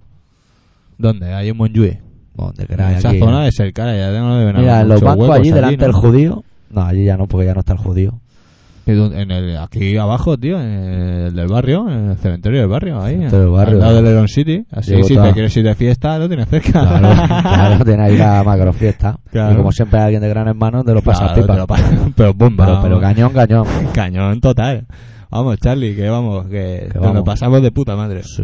[0.98, 1.32] ¿Dónde?
[1.32, 1.98] Hay un Monjuí.
[2.34, 3.18] Donde queráis esa aquí.
[3.18, 5.84] zona es el cara, ya no deben Mira, haber en los bancos huecos allí, delante
[5.84, 6.44] del judío.
[6.70, 8.20] No, allí ya no, porque ya no está el judío.
[8.86, 13.16] En el, aquí abajo, tío, en el del barrio, en el cementerio del barrio, ahí.
[13.16, 13.74] Del barrio.
[13.76, 14.64] Al lado del Leron City.
[14.72, 16.72] Así, Llevo si te quieres ir de fiesta, lo tienes cerca.
[16.72, 17.08] Claro,
[17.42, 19.18] claro, tiene ahí la macrofiesta.
[19.30, 19.52] Claro.
[19.52, 21.52] Y como siempre hay alguien de gran hermano, te lo pasa Claro, pipa.
[21.54, 21.90] te lo pasa.
[22.16, 22.80] Pero bomba.
[22.82, 23.66] Pero, cañón, cañón.
[23.94, 24.86] Cañón total.
[25.30, 28.22] Vamos, Charlie, que vamos, que, Que nos pasamos de puta madre.
[28.24, 28.42] Sí.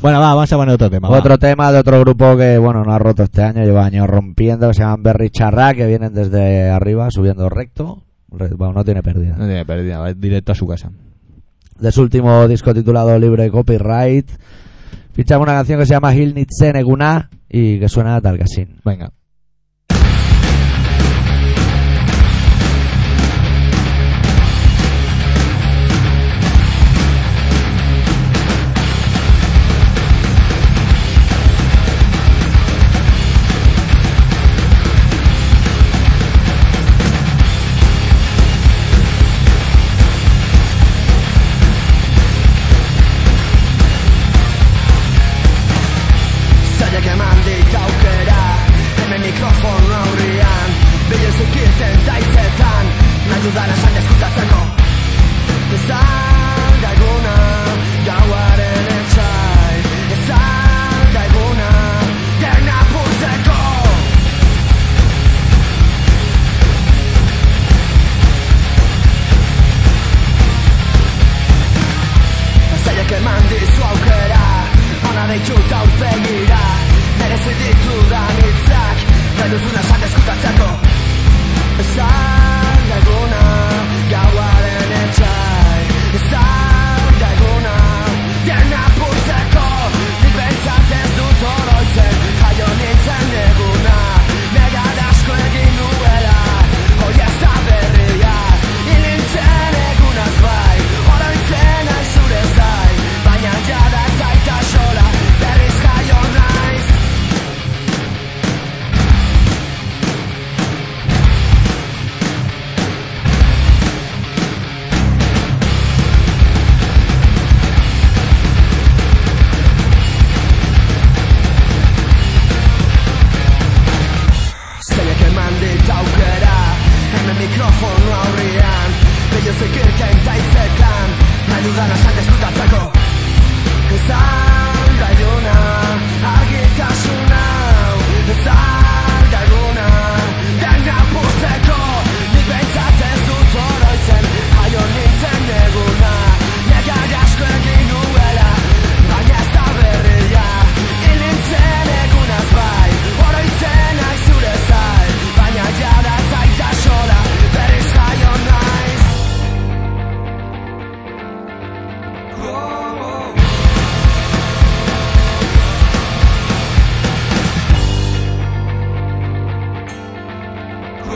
[0.00, 1.08] Bueno, va, vamos a poner otro tema.
[1.08, 1.18] va.
[1.18, 4.68] Otro tema de otro grupo que, bueno, no ha roto este año, lleva años rompiendo,
[4.68, 8.04] que se llaman Berry Charra, que vienen desde arriba, subiendo recto.
[8.32, 9.36] Re- Bueno, no tiene pérdida.
[9.36, 10.90] No tiene pérdida, va directo a su casa.
[11.78, 14.28] De su último disco titulado Libre de Copyright,
[15.12, 18.76] fichamos una canción que se llama Hil Nitze Neguna y que suena a Talgasin.
[18.84, 19.10] Venga.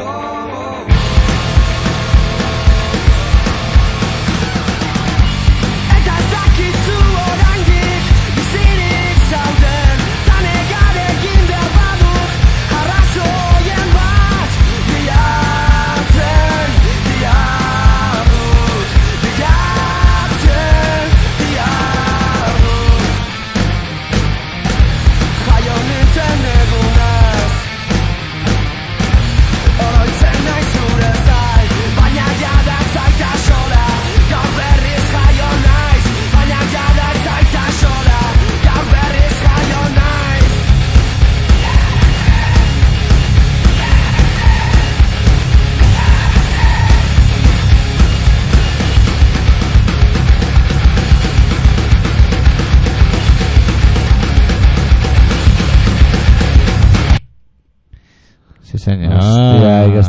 [0.05, 0.34] Lord.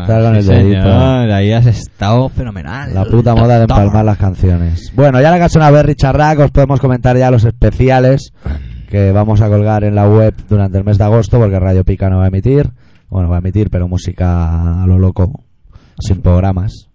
[0.06, 0.82] Estar con el dedito.
[0.82, 1.32] señor.
[1.32, 2.94] Ahí has estado fenomenal.
[2.94, 4.92] La puta moda de empalmar las canciones.
[4.96, 8.32] Bueno, ya la ha sonado Berry Charrac, os podemos comentar ya los especiales
[8.90, 12.10] que vamos a colgar en la web durante el mes de agosto, porque Radio Pica
[12.10, 12.72] no va a emitir.
[13.10, 15.44] Bueno, va a emitir, pero música a lo loco,
[16.00, 16.90] sin programas.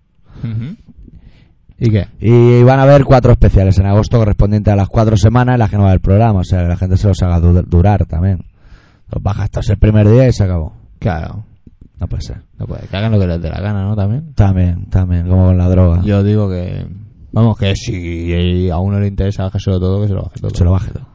[1.78, 2.08] ¿Y qué?
[2.20, 5.70] Y van a haber cuatro especiales en agosto correspondientes a las cuatro semanas en las
[5.70, 6.40] que no va a haber programa.
[6.40, 8.44] O sea, que la gente se los haga du- durar también.
[9.10, 10.74] Los baja hasta el primer día y se acabó.
[10.98, 11.44] Claro.
[12.00, 12.38] No puede ser.
[12.58, 12.86] No puede.
[12.88, 13.94] Que hagan lo que les dé la gana, ¿no?
[13.94, 14.32] También.
[14.34, 16.00] También, también, como con la droga.
[16.02, 16.86] Yo digo que...
[17.32, 20.50] Vamos, que si a uno le interesa bajárselo todo, que se lo baje todo.
[20.54, 21.06] Se lo baje todo.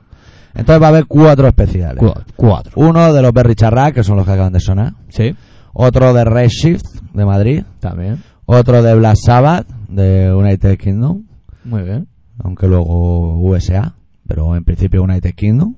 [0.54, 1.98] Entonces va a haber cuatro especiales.
[2.02, 2.72] Cu- Cuatro.
[2.76, 4.94] Uno de los Berry Charrac, que son los que acaban de sonar.
[5.10, 5.36] Sí.
[5.74, 7.64] Otro de Redshift, de Madrid.
[7.82, 8.24] También.
[8.46, 11.24] Otro de Black Sabbath, de United Kingdom.
[11.66, 12.08] Muy bien.
[12.42, 13.96] Aunque luego USA.
[14.28, 15.76] Pero en principio United Kingdom.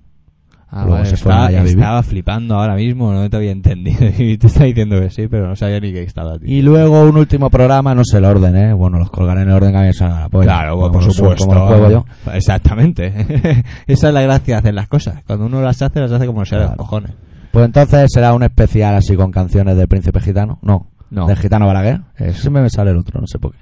[0.70, 1.78] Ah, Luego vale, se estaba, allá a vivir.
[1.78, 4.00] estaba flipando ahora mismo, no te había entendido.
[4.18, 6.48] Y te está diciendo que sí, pero no sabía ni que estaba, tío.
[6.54, 8.74] Y luego un último programa, no sé el orden, ¿eh?
[8.74, 10.46] Bueno, los colgaré en el orden que a mí me salga polla.
[10.46, 11.46] Claro, por supuesto.
[11.48, 12.06] Como juego yo.
[12.34, 13.64] Exactamente.
[13.88, 15.24] Esa es la gracia de hacer las cosas.
[15.26, 16.68] Cuando uno las hace, las hace como se Claro.
[16.72, 17.12] los cojones.
[17.52, 20.60] Pues entonces será un especial así con canciones del Príncipe Gitano.
[20.62, 21.28] No, No.
[21.28, 22.02] del Gitano Balaguer.
[22.18, 22.42] Eso.
[22.42, 23.60] Siempre me sale el otro, no sé por qué.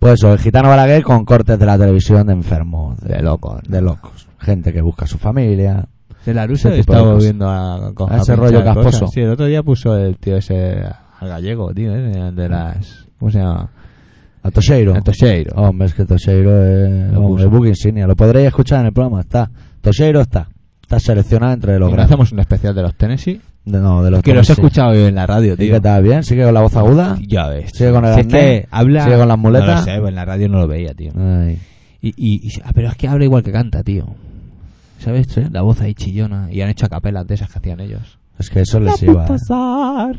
[0.00, 3.62] Pues eso, el Gitano Balaguer con cortes de la televisión de enfermos, de, De locos.
[3.68, 4.28] de locos.
[4.40, 5.86] Gente que busca a su familia.
[6.26, 9.06] De la de estaba viendo a, con A ese rollo casposo.
[9.08, 10.82] Sí, el otro día puso el tío ese
[11.20, 12.30] al gallego, tío, ¿eh?
[12.32, 13.06] de las...
[13.18, 13.70] ¿Cómo se llama?
[14.42, 14.94] A Tosheiro.
[14.94, 15.52] El Toseiro.
[15.56, 17.42] Hombre, es que Tosheiro es puso.
[17.42, 18.06] el book insignia.
[18.06, 19.20] Lo podréis escuchar en el programa.
[19.20, 19.50] Está.
[19.80, 20.48] Tosheiro está.
[20.82, 22.06] Está seleccionado entre los grandes.
[22.06, 23.40] hacemos un especial de los Tennessee.
[23.64, 25.74] De, no, de los Que los he escuchado hoy en la radio, ¿Y tío.
[25.74, 26.02] qué tal?
[26.02, 26.22] ¿Bien?
[26.22, 27.18] ¿Sigue con la voz aguda?
[27.26, 27.70] Ya ves.
[27.74, 29.04] Sigue con el Si es que habla...
[29.04, 29.68] sigue con las muletas.
[29.86, 31.10] No lo sé, en la radio no lo veía, tío.
[31.16, 31.58] Ay.
[32.00, 34.06] Y, y, y- ah, pero es que habla igual que canta, tío.
[34.98, 35.36] ¿Sabes?
[35.52, 36.52] La voz ahí chillona.
[36.52, 38.18] Y han hecho a capelas de esas que hacían ellos.
[38.38, 39.26] Es que eso les iba.
[39.26, 40.12] Llega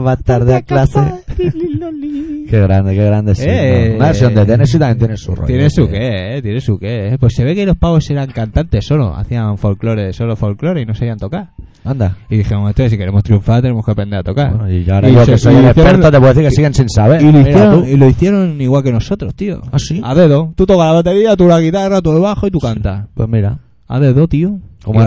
[0.00, 1.00] más tarde a clase.
[1.36, 3.34] Qué grande, qué grande.
[3.34, 3.96] Sí, Eh, ¿no?
[3.96, 5.46] Una versión de Tennessee también tiene su rollo.
[5.46, 7.08] Tiene su qué, eh, tiene su qué.
[7.08, 7.18] eh.
[7.18, 10.94] Pues se ve que los pavos eran cantantes solo, hacían folclore, solo folclore y no
[10.94, 11.50] sabían tocar.
[11.84, 12.16] Anda.
[12.28, 14.50] Y dijimos, entonces si queremos triunfar tenemos que aprender a tocar.
[14.54, 16.54] Bueno, y yo ahora Y yo se- que soy hicieron- experto te puedo decir que
[16.54, 17.22] siguen sin saber.
[17.22, 17.88] y, lo hicieron, tú.
[17.88, 19.62] y lo hicieron igual que nosotros, tío.
[19.72, 20.00] ¿Ah, sí?
[20.04, 20.52] A dedo.
[20.56, 23.06] Tú tocas la batería, tú la guitarra, tú el bajo y tú cantas.
[23.14, 24.58] Pues mira, A dedo, tío.
[24.84, 25.00] Como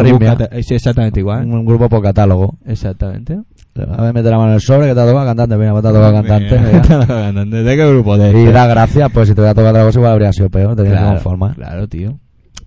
[0.62, 1.46] Sí, exactamente igual.
[1.46, 2.58] un, un grupo por catálogo.
[2.66, 3.40] Exactamente.
[3.76, 5.58] A ver, mete la mano en el sobre que te ha tocado cantante.
[5.58, 6.50] Mira, te ha tocado cantante.
[6.60, 6.82] Mira, mira.
[6.82, 7.64] te ha tocado cantante.
[7.64, 8.52] ¿De qué grupo de Y este?
[8.52, 10.76] da gracias, pues si te voy a tocar otra cosa igual habría sido peor.
[10.76, 11.56] Te tienes que Claro, conformar.
[11.56, 12.20] claro, tío.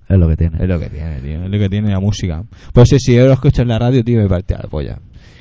[0.09, 0.63] Es lo que tiene.
[0.63, 1.45] Es lo que tiene, tío.
[1.45, 2.43] Es lo que tiene la música.
[2.73, 4.99] Pues sí, si yo lo escucho en la radio, tío, me partía la polla.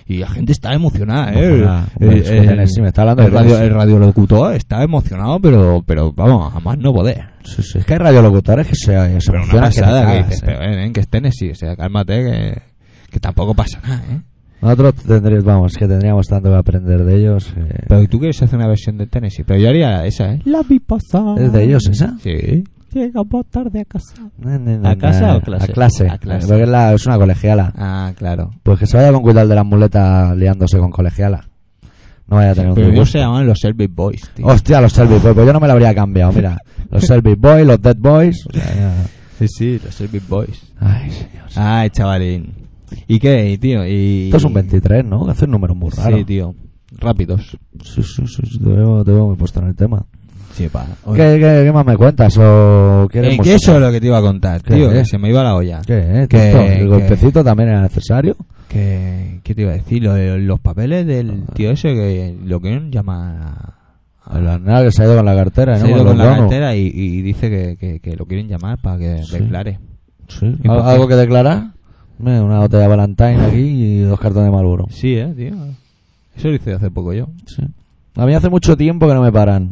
[0.08, 1.66] Y la gente está emocionada, ¿eh?
[2.00, 6.54] El- el- Tennessee, me está hablando el radio, el radiolocutor está emocionado, pero, pero vamos,
[6.54, 7.24] jamás no poder.
[7.44, 7.80] Sí, sí.
[7.80, 10.44] Es que hay radiolocutores que se, se Pero una que te pasada que, cagas, dices,
[10.44, 10.46] eh.
[10.46, 12.62] pero ven, ven, que es Tennessee, o sea, cálmate, que,
[13.12, 14.22] que tampoco pasa nada, ¿eh?
[14.62, 17.46] Nosotros tendríamos, vamos, que tendríamos tanto que aprender de ellos.
[17.54, 20.42] que- Pero tú quieres hacer una versión de Tennessee, pero yo haría esa, ¿eh?
[20.46, 21.40] La vi pasar.
[21.40, 22.18] ¿Es de ellos esa?
[22.22, 22.64] Sí.
[22.94, 24.14] Llegamos tarde a casa.
[24.86, 25.66] ¿A casa o clase?
[25.72, 26.08] A clase.
[26.10, 26.48] A clase.
[26.48, 27.74] Porque es, la- es una colegiala.
[27.76, 28.52] Ah, claro.
[28.64, 31.46] Pues que se vaya con cuidado de las muletas liándose con colegiala.
[32.28, 34.48] No vaya a tener un Pero ellos se llaman los Elvis Boys, tío.
[34.48, 35.36] Hostia, los Selby Boys.
[35.36, 36.32] Pues yo no me lo habría cambiado.
[36.32, 36.58] Mira,
[36.90, 38.48] los Selby Boys, los Dead Boys.
[38.48, 39.06] O sea, ya-
[39.38, 40.74] Sí, sí, los Elvis Boys.
[40.80, 41.46] Ay, señor.
[41.58, 42.54] Ay, chavalín.
[43.08, 43.86] ¿Y qué, tío?
[43.86, 44.26] Y...
[44.26, 45.26] Esto es un 23, ¿no?
[45.26, 46.18] Que hace un número muy raro.
[46.18, 46.54] Sí, tío.
[46.98, 47.58] Rápidos.
[47.84, 50.06] Sí, sí, sí, sí, te, veo, te veo muy puesto en el tema.
[50.54, 50.86] Sí, pa.
[51.14, 52.38] ¿Qué, qué, qué más me cuentas?
[52.38, 54.76] ¿O Eh, que eso es lo que te iba a contar, ¿Qué?
[54.76, 54.90] tío.
[54.90, 55.82] Que se me iba la olla.
[55.86, 56.28] ¿Qué, eh?
[56.30, 58.38] Que- Esto, ¿El que- golpecito también era necesario?
[58.70, 60.02] Que, ¿Qué te iba a decir?
[60.04, 63.36] Lo de los papeles del tío ese que lo quieren llamar...
[64.28, 65.88] a- El nada que se ha ido con la cartera, se ¿no?
[65.88, 68.98] ha ido Con la cartera y, y dice que, que, que lo quieren llamar para
[68.98, 69.38] que Sí.
[69.40, 69.80] declare.
[70.30, 70.46] Sí.
[70.64, 70.90] ¿Y por ¿Al- qué?
[70.92, 71.64] ¿Algo que declarar?
[72.20, 74.88] Una botella de Valentine aquí y dos cartones de Marlboro.
[74.90, 75.54] Sí, eh, tío.
[76.36, 77.28] Eso lo hice hace poco yo.
[77.46, 77.64] Sí.
[78.16, 79.72] A mí hace mucho tiempo que no me paran.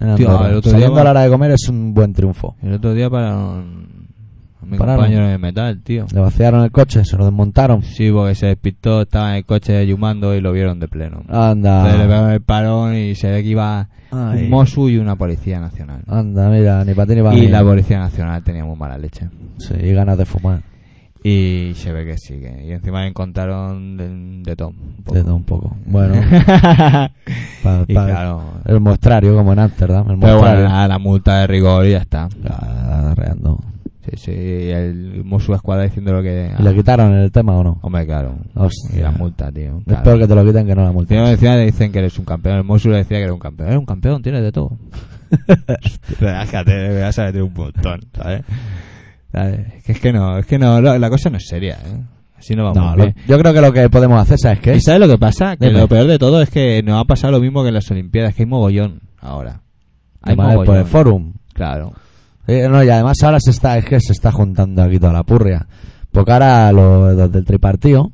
[0.00, 2.56] En Tío, el otro Saliendo día- a la hora de comer es un buen triunfo.
[2.62, 3.62] El otro día para a
[4.66, 4.96] mi Pararon.
[5.02, 6.06] compañero de metal, tío.
[6.12, 7.82] Le vaciaron el coche, se lo desmontaron.
[7.82, 11.18] Sí, porque se despistó, estaba en el coche yumando y lo vieron de pleno.
[11.20, 11.96] Entonces le Anda.
[12.02, 14.44] pegaron el parón y se ve que iba Ay.
[14.44, 16.02] un Mosu y una policía nacional.
[16.06, 17.48] Anda, mira, ni para ti ni para Y mí.
[17.48, 19.28] la policía nacional tenía muy mala leche.
[19.58, 20.62] Sí, y ganas de fumar.
[21.26, 22.66] Y se ve que sigue.
[22.66, 24.08] Y encima le encontraron de,
[24.54, 25.14] de un poco.
[25.14, 25.74] De todo un poco.
[25.86, 26.16] Bueno,
[27.62, 28.42] pa- y pa- claro.
[28.66, 30.10] el muestrario, como en Amsterdam.
[30.10, 32.28] El Pero bueno, la, multa de rigor y ya está.
[32.46, 33.58] Ah, arreando.
[34.02, 34.32] Sí, sí.
[34.32, 36.52] y El Mosu Escuadra diciendo lo que.
[36.58, 37.78] ¿Y le quitaron el tema o no?
[37.80, 38.36] Hombre, claro.
[38.54, 38.98] Hostia.
[38.98, 39.78] Y la multa, tío.
[39.78, 40.02] Es claro.
[40.02, 41.14] peor que te lo quiten que no la multa.
[41.14, 42.58] Encima, encima le dicen que eres un campeón.
[42.58, 43.68] El Mosu le decía que era un campeón.
[43.68, 44.76] Eres un campeón, tienes de todo.
[46.20, 48.42] Relájate, vas a meter un montón, ¿sabes?
[49.86, 52.00] Es que no, es que no, la cosa no es seria, ¿eh?
[52.38, 53.16] Así no vamos No, lo- bien.
[53.26, 54.76] yo creo que lo que podemos hacer, ¿sabes qué?
[54.76, 55.56] ¿Y sabes lo que pasa?
[55.56, 55.80] Que Dime.
[55.80, 58.34] lo peor de todo es que nos ha pasado lo mismo que en las Olimpiadas,
[58.34, 59.62] que hay mogollón ahora.
[60.22, 60.86] Hay Además, por el mogollón.
[60.86, 61.32] forum.
[61.54, 61.92] Claro.
[62.46, 65.22] Eh, no, y además ahora se está, es que se está juntando aquí toda la
[65.22, 65.66] purria.
[66.12, 68.12] Porque ahora los, los del tripartido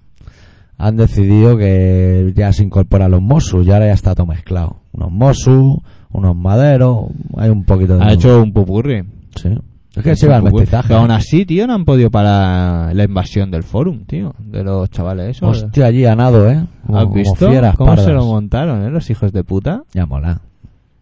[0.78, 4.76] han decidido que ya se incorporan los Mosus y ahora ya está todo mezclado.
[4.92, 5.78] Unos Mosus,
[6.12, 7.06] unos Maderos,
[7.36, 8.04] hay un poquito de...
[8.04, 9.02] Ha hecho un pupurri.
[9.34, 9.50] Sí.
[9.96, 10.60] Es que se va Un pupurri.
[10.62, 10.88] mestizaje.
[10.88, 14.34] Pero aún así, tío, no han podido parar la invasión del forum, tío.
[14.38, 15.62] De los chavales esos.
[15.64, 16.64] Hostia, allí a nado, ¿eh?
[16.86, 18.14] Como, ¿Has como visto fieras cómo se pardas.
[18.14, 18.90] lo montaron, eh?
[18.90, 19.82] Los hijos de puta.
[19.92, 20.40] Ya mola.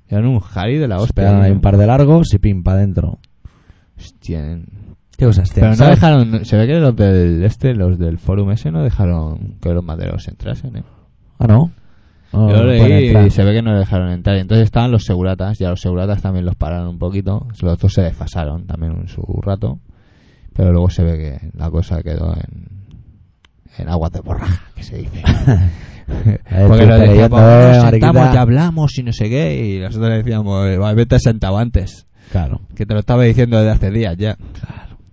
[0.08, 1.14] Eran un Harry de la Se hostia.
[1.14, 3.18] pegaron ahí un par de largos y pim, para adentro.
[3.98, 4.58] Hostia.
[5.16, 8.70] ¿Qué cosas Pero no dejaron, se ve que los del este, los del forum ese
[8.70, 10.82] no dejaron que los maderos entrasen, eh.
[11.40, 11.72] Ah, no.
[12.32, 13.26] Yo leí entrar.
[13.26, 14.36] y se ve que no dejaron entrar.
[14.36, 17.46] Y entonces estaban los seguratas, y a los seguratas también los pararon un poquito.
[17.62, 19.78] Los dos se desfasaron también en su rato.
[20.54, 22.68] Pero luego se ve que la cosa quedó en,
[23.78, 25.22] en aguas de borraja, que se dice.
[26.50, 28.06] Eh, Porque tú nos decían, leyendo, "Pues eh, nos mariquita".
[28.06, 29.76] sentamos y hablamos y no sé qué.
[29.76, 32.06] Y nosotros decíamos, "Va, vete sentado antes.
[32.32, 32.62] Claro.
[32.74, 34.38] Que te lo estaba diciendo desde hace días ya.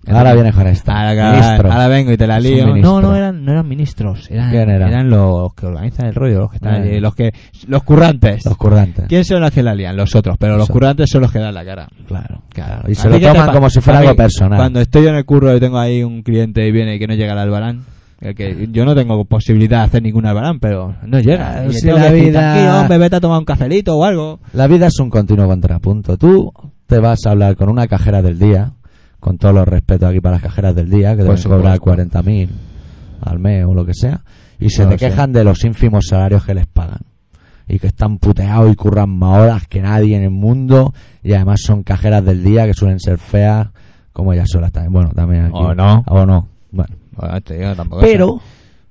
[0.08, 1.10] Ahora viene con esta.
[1.10, 2.76] Ahora, vengo y te la lío.
[2.78, 4.30] No, no eran, no eran ministros.
[4.30, 5.10] Eran, ¿Quién eran?
[5.10, 6.78] los que organizan el rollo, los que están Ah.
[6.84, 7.34] allí, los que,
[7.68, 8.46] los currantes.
[8.46, 9.06] Los currantes.
[9.08, 9.96] ¿Quién son los que la lían?
[9.96, 11.88] Los otros, pero los currantes son los que dan la cara.
[12.08, 12.42] Claro.
[12.50, 12.84] Claro.
[12.88, 14.58] Y ¿A se lo toman como si fuera algo personal.
[14.58, 17.08] Cuando estoy yo en el curro y tengo ahí un cliente y viene y que
[17.08, 17.84] no llega al albarán,
[18.36, 21.64] que yo no tengo posibilidad de hacer ningún albarán, pero no llega.
[21.66, 24.40] Le si la vida- "Tranquilo, hombre, vete a tomar un cafelito o algo.
[24.54, 26.18] La vida es un continuo contrapunto.
[26.18, 26.52] Tú
[26.88, 28.72] te vas a hablar con una cajera del día,
[29.26, 32.20] con todos los respetos aquí para las cajeras del día, que deben cobrar supuesto.
[32.20, 32.48] 40.000
[33.22, 34.22] al mes o lo que sea,
[34.60, 37.00] y se No te quejan de los ínfimos salarios que les pagan.
[37.68, 41.62] Y que están puteados y curran más horas que nadie en el mundo, y además
[41.64, 43.70] son cajeras del día que suelen ser feas,
[44.14, 44.94] como ellas solas también.
[44.94, 45.56] Bueno, también aquí.
[45.56, 46.04] O no.
[46.06, 46.48] O no.
[46.70, 46.96] Bueno.
[47.14, 48.40] Bueno, te digo, tampoco Pero.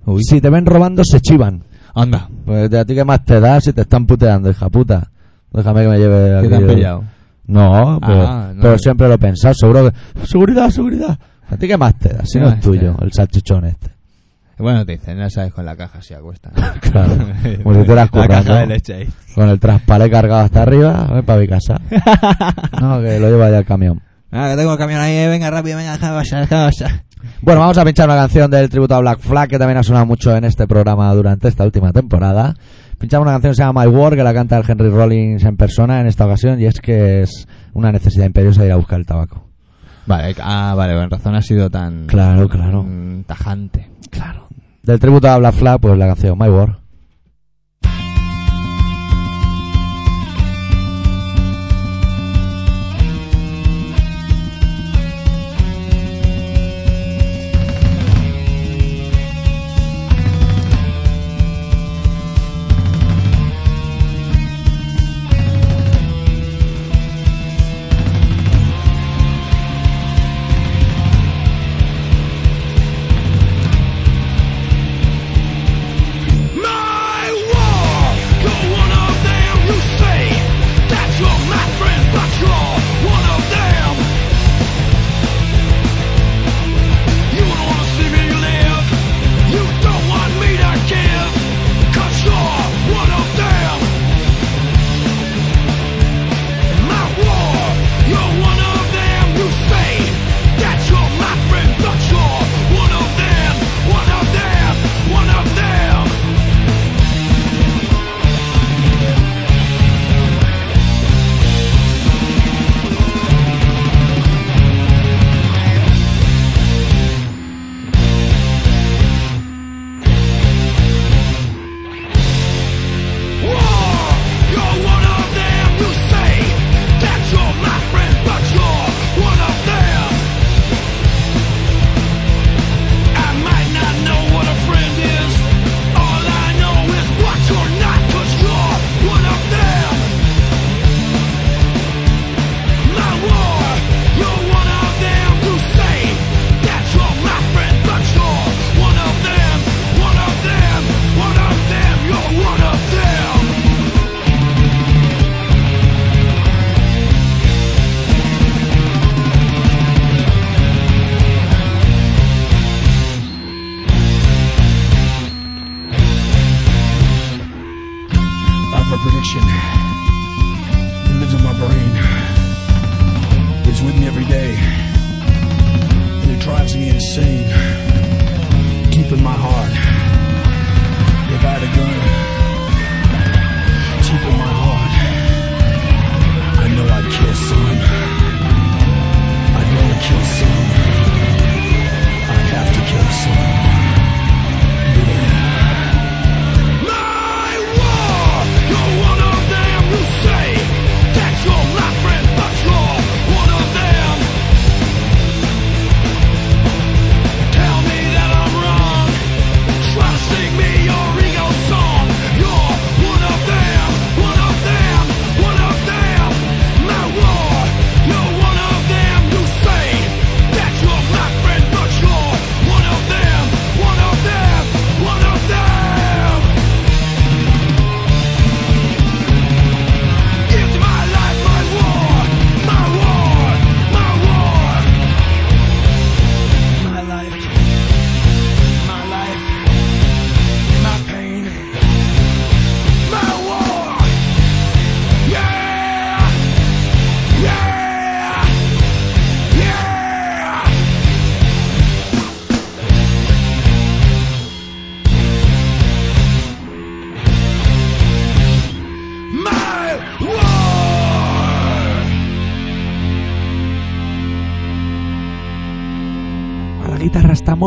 [0.05, 0.21] Uy.
[0.25, 1.63] si te ven robando, se chivan.
[1.95, 5.13] Anda, Pues de a ti qué más te da si te están puteando, hija puta.
[5.53, 7.05] Déjame que me lleve ¿qué te han pillado?
[7.47, 8.63] No, pero, Ah, no.
[8.63, 9.55] pero siempre lo pensado.
[9.55, 10.27] Seguro que.
[10.27, 11.19] Seguridad, seguridad.
[11.51, 12.25] ¿A ti qué más te da?
[12.25, 13.89] Si ¿Qué no es más te tuyo, el salchichón este.
[14.57, 16.51] Bueno, te dicen, ya sabes, con la caja si acuesta.
[16.81, 17.17] Claro.
[17.17, 18.29] Como si te La hubieras currado.
[18.45, 19.09] caja de leche ahí.
[19.35, 21.77] Con el traspalé cargado hasta arriba, voy para mi casa.
[22.81, 24.01] No, que lo lleva ya el camión.
[24.31, 27.03] Ah, que tengo el camión ahí, venga rápido, venga, déjame pasar, déjame pasar.
[27.41, 30.07] Bueno, vamos a pinchar una canción del tributo a Black Flag que también ha sonado
[30.07, 32.55] mucho en este programa durante esta última temporada.
[33.05, 35.59] Pinchamos una canción que se llama My War, que la canta el Henry Rollins en
[35.59, 38.99] persona en esta ocasión, y es que es una necesidad imperiosa de ir a buscar
[38.99, 39.45] el tabaco.
[40.07, 42.83] Vale, ah, vale, con razón ha sido tan Claro, claro.
[42.83, 43.91] mm, tajante.
[44.09, 44.49] Claro.
[44.83, 46.79] Del tributo a Black Flag, pues la canción My War.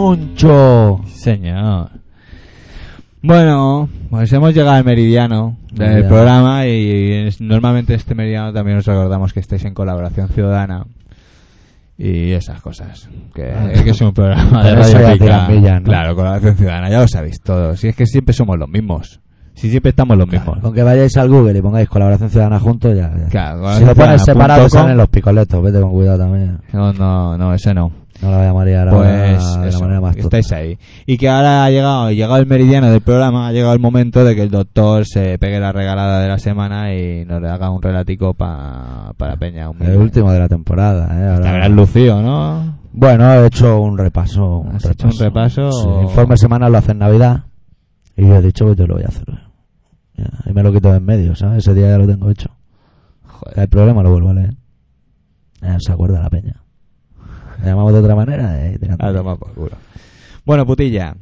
[0.02, 1.02] Moncho.
[1.08, 1.90] Señor.
[3.24, 8.86] Bueno, pues hemos llegado al meridiano del programa y es- normalmente este meridiano también os
[8.86, 10.86] recordamos que estáis en colaboración ciudadana
[11.98, 13.10] y esas cosas.
[13.34, 13.72] Que, Ah.
[13.84, 15.84] que es un programa de Radio ¿no?
[15.84, 17.80] Claro, colaboración ciudadana, ya lo sabéis todos.
[17.80, 19.20] Si es que siempre somos los mismos.
[19.56, 20.60] Si siempre estamos los mismos.
[20.60, 23.12] Con que vayáis al Google y pongáis colaboración ciudadana juntos, ya.
[23.18, 23.26] ya.
[23.30, 25.64] Claro, si lo pones separado, salen los picoletos.
[25.64, 26.60] Vete con cuidado también.
[26.72, 27.92] No, no, no, ese no.
[28.22, 30.38] No lo voy a marear ahora Pues de la eso, manera más que tonta.
[30.40, 30.78] estáis ahí.
[31.06, 34.24] Y que ahora ha llegado, ha llegado el meridiano del programa, ha llegado el momento
[34.26, 37.70] de que el doctor se pegue la regalada de la semana y nos le haga
[37.70, 39.70] un relatico pa- para Peña.
[39.70, 41.36] Un El último de la temporada, ¿eh?
[41.36, 42.78] Ahora- habrás lucido, ¿no?
[42.92, 44.58] Bueno, he hecho un repaso.
[44.62, 47.44] Un ¿Has hecho un repaso Sí, o- informe semanal lo hace en Navidad.
[48.16, 49.26] Y yo he dicho, pues yo lo voy a hacer.
[50.18, 51.60] Ya, y me lo quito de en medio, ¿sabes?
[51.60, 52.50] Ese día ya lo tengo hecho.
[53.28, 53.60] Joder.
[53.60, 54.56] El problema lo vuelvo a leer.
[55.62, 56.56] Ya se acuerda la peña.
[57.64, 58.66] Llamamos de otra manera.
[58.66, 59.08] eh, canta.
[59.08, 59.78] A tomar por culo.
[60.46, 61.16] Bueno, putilla.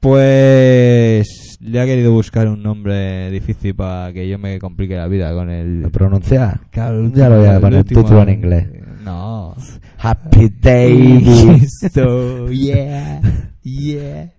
[0.00, 5.32] Pues le ha querido buscar un nombre difícil para que yo me complique la vida
[5.34, 5.82] con el...
[5.82, 6.60] ¿Lo pronunciar?
[6.70, 8.68] Claro, el Ya lo voy a poner título en inglés.
[9.04, 9.54] No.
[9.98, 11.66] Happy Day.
[11.92, 13.20] So, yeah,
[13.62, 14.30] yeah.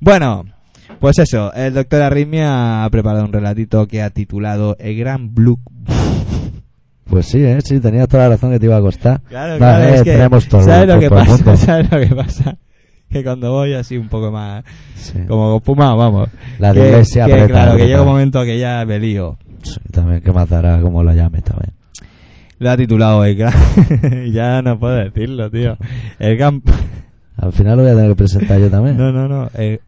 [0.00, 0.44] Bueno,
[1.00, 5.58] pues eso, el doctor Arritmia ha preparado un relatito que ha titulado El Gran Blue.
[7.08, 7.58] Pues sí, ¿eh?
[7.64, 9.20] Sí, tenías toda la razón que te iba a costar.
[9.28, 11.56] Claro, Vale, eh, tenemos todo, ¿sabes lo que el pasa?
[11.56, 12.56] ¿Sabes lo que pasa?
[13.10, 14.64] Que cuando voy así un poco más,
[14.96, 15.18] Sí.
[15.26, 16.28] como fumado, vamos.
[16.58, 19.38] La que, iglesia que, aprieta, claro, que llega un momento que ya me lío.
[19.62, 21.72] Sí, también que matará como lo llames también.
[22.58, 23.54] Lo ha titulado El Gran...
[24.32, 25.76] ya no puedo decirlo, tío.
[26.18, 26.62] El Gran...
[27.36, 28.96] Al final lo voy a tener que presentar yo también.
[28.98, 29.48] No, no, no.
[29.54, 29.78] eh,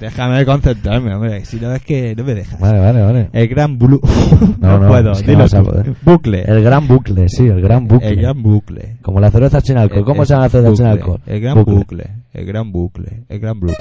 [0.00, 1.44] déjame concentrarme, hombre.
[1.44, 2.58] Si no es que no me dejas.
[2.58, 3.28] Vale, vale, vale.
[3.32, 4.00] El gran blue.
[4.58, 5.12] No, no, puedo.
[5.12, 5.94] es que dilo no.
[6.02, 6.42] Bucle.
[6.42, 8.08] El gran bucle, sí, el gran bucle.
[8.08, 8.96] El gran bucle.
[9.02, 9.98] Como la cerveza sin alcohol.
[10.00, 11.20] El- ¿Cómo el se llama la cerveza sin alcohol?
[11.26, 11.74] El gran Bucle.
[11.74, 12.10] bucle.
[12.32, 13.22] El gran bucle.
[13.28, 13.76] El gran bucle.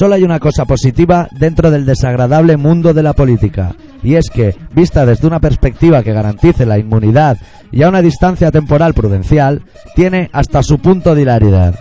[0.00, 4.56] Solo hay una cosa positiva dentro del desagradable mundo de la política, y es que,
[4.74, 7.36] vista desde una perspectiva que garantice la inmunidad
[7.70, 9.60] y a una distancia temporal prudencial,
[9.94, 11.74] tiene hasta su punto de hilaridad.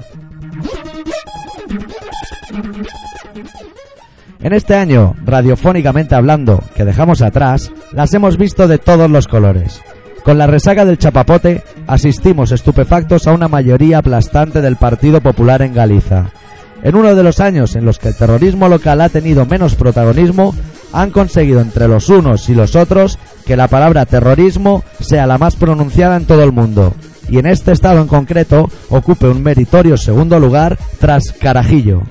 [4.42, 9.82] En este año, radiofónicamente hablando, que dejamos atrás, las hemos visto de todos los colores.
[10.26, 15.74] Con la resaca del chapapote, asistimos estupefactos a una mayoría aplastante del Partido Popular en
[15.74, 16.34] Galiza.
[16.84, 20.56] En uno de los años en los que el terrorismo local ha tenido menos protagonismo,
[20.94, 25.56] han conseguido entre los unos y los otros que la palabra terrorismo sea la más
[25.56, 26.94] pronunciada en todo el mundo.
[27.28, 32.02] Y en este estado en concreto ocupe un meritorio segundo lugar tras Carajillo.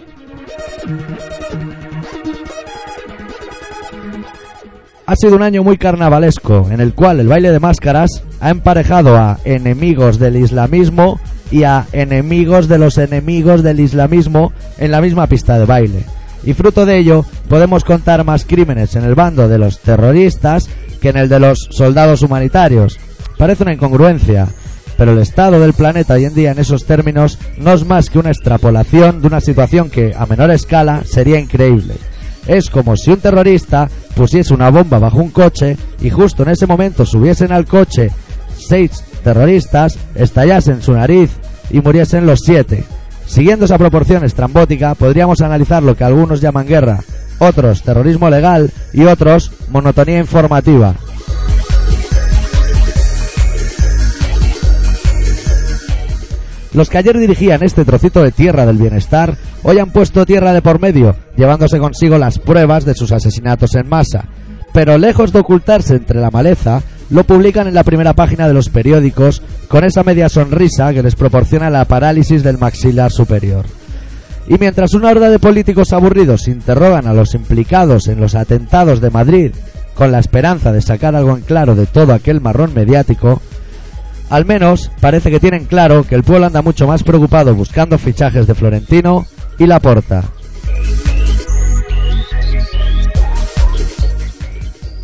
[5.07, 9.16] Ha sido un año muy carnavalesco, en el cual el baile de máscaras ha emparejado
[9.16, 11.19] a enemigos del islamismo
[11.51, 16.05] y a enemigos de los enemigos del islamismo en la misma pista de baile.
[16.45, 20.69] Y fruto de ello, podemos contar más crímenes en el bando de los terroristas
[21.01, 22.99] que en el de los soldados humanitarios.
[23.37, 24.49] Parece una incongruencia,
[24.97, 28.19] pero el estado del planeta hoy en día en esos términos no es más que
[28.19, 31.95] una extrapolación de una situación que, a menor escala, sería increíble.
[32.47, 36.67] Es como si un terrorista pusiese una bomba bajo un coche y justo en ese
[36.67, 38.11] momento subiesen al coche
[38.57, 41.31] seis terroristas, estallasen su nariz
[41.68, 42.85] y muriesen los siete.
[43.26, 47.01] Siguiendo esa proporción estrambótica, podríamos analizar lo que algunos llaman guerra,
[47.39, 50.95] otros terrorismo legal y otros monotonía informativa.
[56.72, 60.62] Los que ayer dirigían este trocito de tierra del bienestar, hoy han puesto tierra de
[60.62, 64.24] por medio, llevándose consigo las pruebas de sus asesinatos en masa.
[64.72, 68.69] Pero lejos de ocultarse entre la maleza, lo publican en la primera página de los
[68.69, 73.65] periódicos con esa media sonrisa que les proporciona la parálisis del maxilar superior.
[74.47, 79.11] Y mientras una horda de políticos aburridos interrogan a los implicados en los atentados de
[79.11, 79.53] Madrid
[79.95, 83.43] con la esperanza de sacar algo en claro de todo aquel marrón mediático,
[84.31, 88.47] al menos parece que tienen claro que el pueblo anda mucho más preocupado buscando fichajes
[88.47, 89.27] de Florentino
[89.59, 90.25] y Laporta.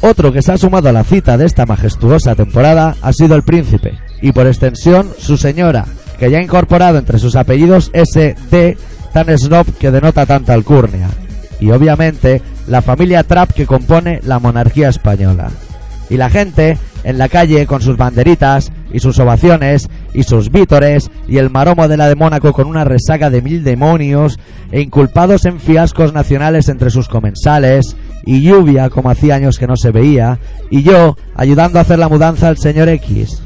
[0.07, 3.43] Otro que se ha sumado a la cita de esta majestuosa temporada ha sido el
[3.43, 5.87] príncipe, y por extensión su señora,
[6.19, 8.77] que ya ha incorporado entre sus apellidos ese D
[9.15, 11.09] tan snob que denota tanta alcurnia,
[11.59, 15.49] y obviamente la familia Trapp que compone la monarquía española.
[16.11, 21.11] Y la gente en la calle con sus banderitas y sus ovaciones, y sus vítores,
[21.29, 24.39] y el maromo de la de Mónaco con una resaca de mil demonios,
[24.71, 29.77] e inculpados en fiascos nacionales entre sus comensales, y lluvia como hacía años que no
[29.77, 30.39] se veía,
[30.71, 33.43] y yo ayudando a hacer la mudanza al señor X.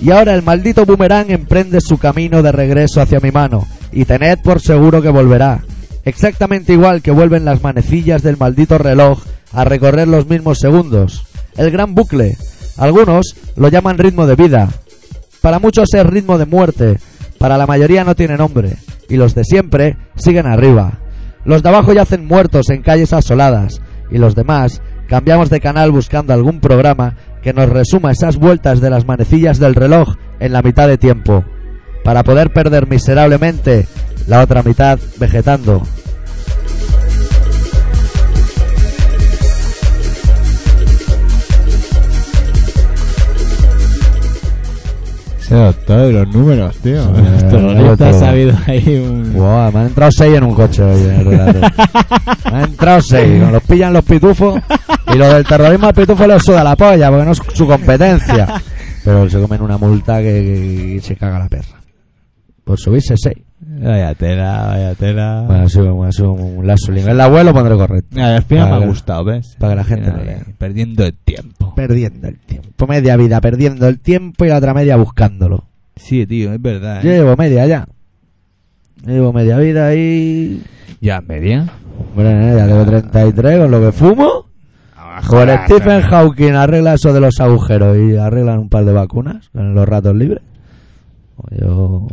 [0.00, 4.38] Y ahora el maldito boomerang emprende su camino de regreso hacia mi mano, y tened
[4.42, 5.62] por seguro que volverá.
[6.04, 11.24] Exactamente igual que vuelven las manecillas del maldito reloj a recorrer los mismos segundos.
[11.56, 12.36] El gran bucle.
[12.76, 14.68] Algunos lo llaman ritmo de vida.
[15.40, 16.98] Para muchos es ritmo de muerte.
[17.38, 18.76] Para la mayoría no tiene nombre.
[19.08, 20.98] Y los de siempre siguen arriba.
[21.44, 23.80] Los de abajo yacen muertos en calles asoladas.
[24.10, 28.90] Y los demás cambiamos de canal buscando algún programa que nos resuma esas vueltas de
[28.90, 31.44] las manecillas del reloj en la mitad de tiempo.
[32.02, 33.86] Para poder perder miserablemente
[34.26, 35.82] la otra mitad vegetando.
[45.38, 47.04] Ese doctor de los números, tío.
[47.52, 49.34] Lo ha sabido ahí un...
[49.34, 51.60] Buah, me han entrado seis en un coche hoy en el relato.
[52.50, 53.40] me han entrado seis.
[53.40, 54.58] Nos los pillan los pitufos
[55.12, 58.62] y lo del terrorismo al pitufo le suda la polla porque no es su competencia.
[59.04, 61.78] Pero se comen una multa que, que se caga la perra.
[62.64, 63.36] Por subirse seis.
[63.66, 65.44] Vaya tela, vaya tela.
[65.46, 66.92] Bueno, sido, ha sido un lazo.
[66.92, 68.08] El abuelo pondré correcto.
[68.12, 69.56] Mira, al final me ha gustado, ¿ves?
[69.58, 70.44] para que la gente lo lea.
[70.58, 71.74] Perdiendo el tiempo.
[71.74, 72.86] Perdiendo el tiempo.
[72.86, 75.64] Media vida perdiendo el tiempo y la otra media buscándolo.
[75.96, 77.02] Sí, tío, es verdad.
[77.02, 77.14] Yo ¿eh?
[77.14, 77.88] llevo media ya.
[79.06, 80.62] Llevo media vida ahí.
[81.00, 81.66] Ya, media.
[82.10, 84.46] Hombre, ya tengo 33 con lo que fumo.
[85.28, 89.50] Con el Stephen Hawking arregla eso de los agujeros y arreglan un par de vacunas
[89.54, 90.42] en los ratos libres.
[91.36, 92.06] Pues Yo...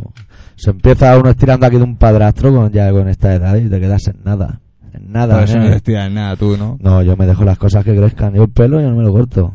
[0.56, 3.80] Se empieza uno estirando aquí de un padrastro con ya con esta edad y te
[3.80, 4.60] quedas en nada.
[4.92, 5.34] En nada.
[5.36, 6.76] Por eso no te estiras nada tú, ¿no?
[6.80, 8.34] No, yo me dejo las cosas que crezcan.
[8.34, 9.52] Yo el pelo yo no me lo corto.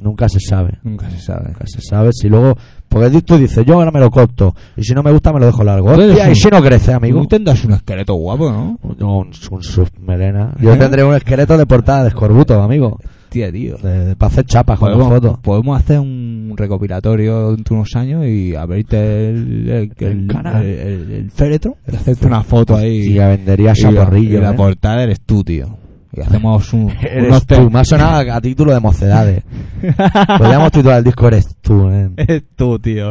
[0.00, 0.78] Nunca se sabe.
[0.82, 1.46] Nunca se sabe.
[1.48, 2.56] Nunca se sabe si luego...
[2.88, 4.54] Porque tú dices, yo ahora me lo corto.
[4.76, 5.90] Y si no me gusta me lo dejo largo.
[5.92, 7.20] Hostia, y un- si no crece, amigo.
[7.20, 8.78] Tú tendrás un esqueleto guapo, ¿no?
[8.82, 10.52] Un, un submelena.
[10.60, 10.76] Yo ¿Eh?
[10.76, 12.98] tendré un esqueleto de portada de escorbuto, amigo.
[13.32, 13.76] Tía, tío.
[13.78, 15.38] De, para hacer chapas con las fotos.
[15.38, 20.62] podemos hacer un recopilatorio dentro de unos años y abrirte el, el, el, El canal.
[20.62, 23.06] el- el- el féretro y hacerte una foto ahí.
[23.08, 24.38] Y ya vendería y la, chaporrillo.
[24.38, 24.54] y la ¿eh?
[24.54, 25.78] portada eres tú, tío.
[26.14, 27.70] Y hacemos un, Eres unos tú.
[27.70, 29.42] Me ha sonado a título de mocedades.
[30.38, 31.88] Podríamos titular el disco Eres tú.
[31.90, 32.10] ¿eh?
[32.18, 33.08] Eres tú, tío.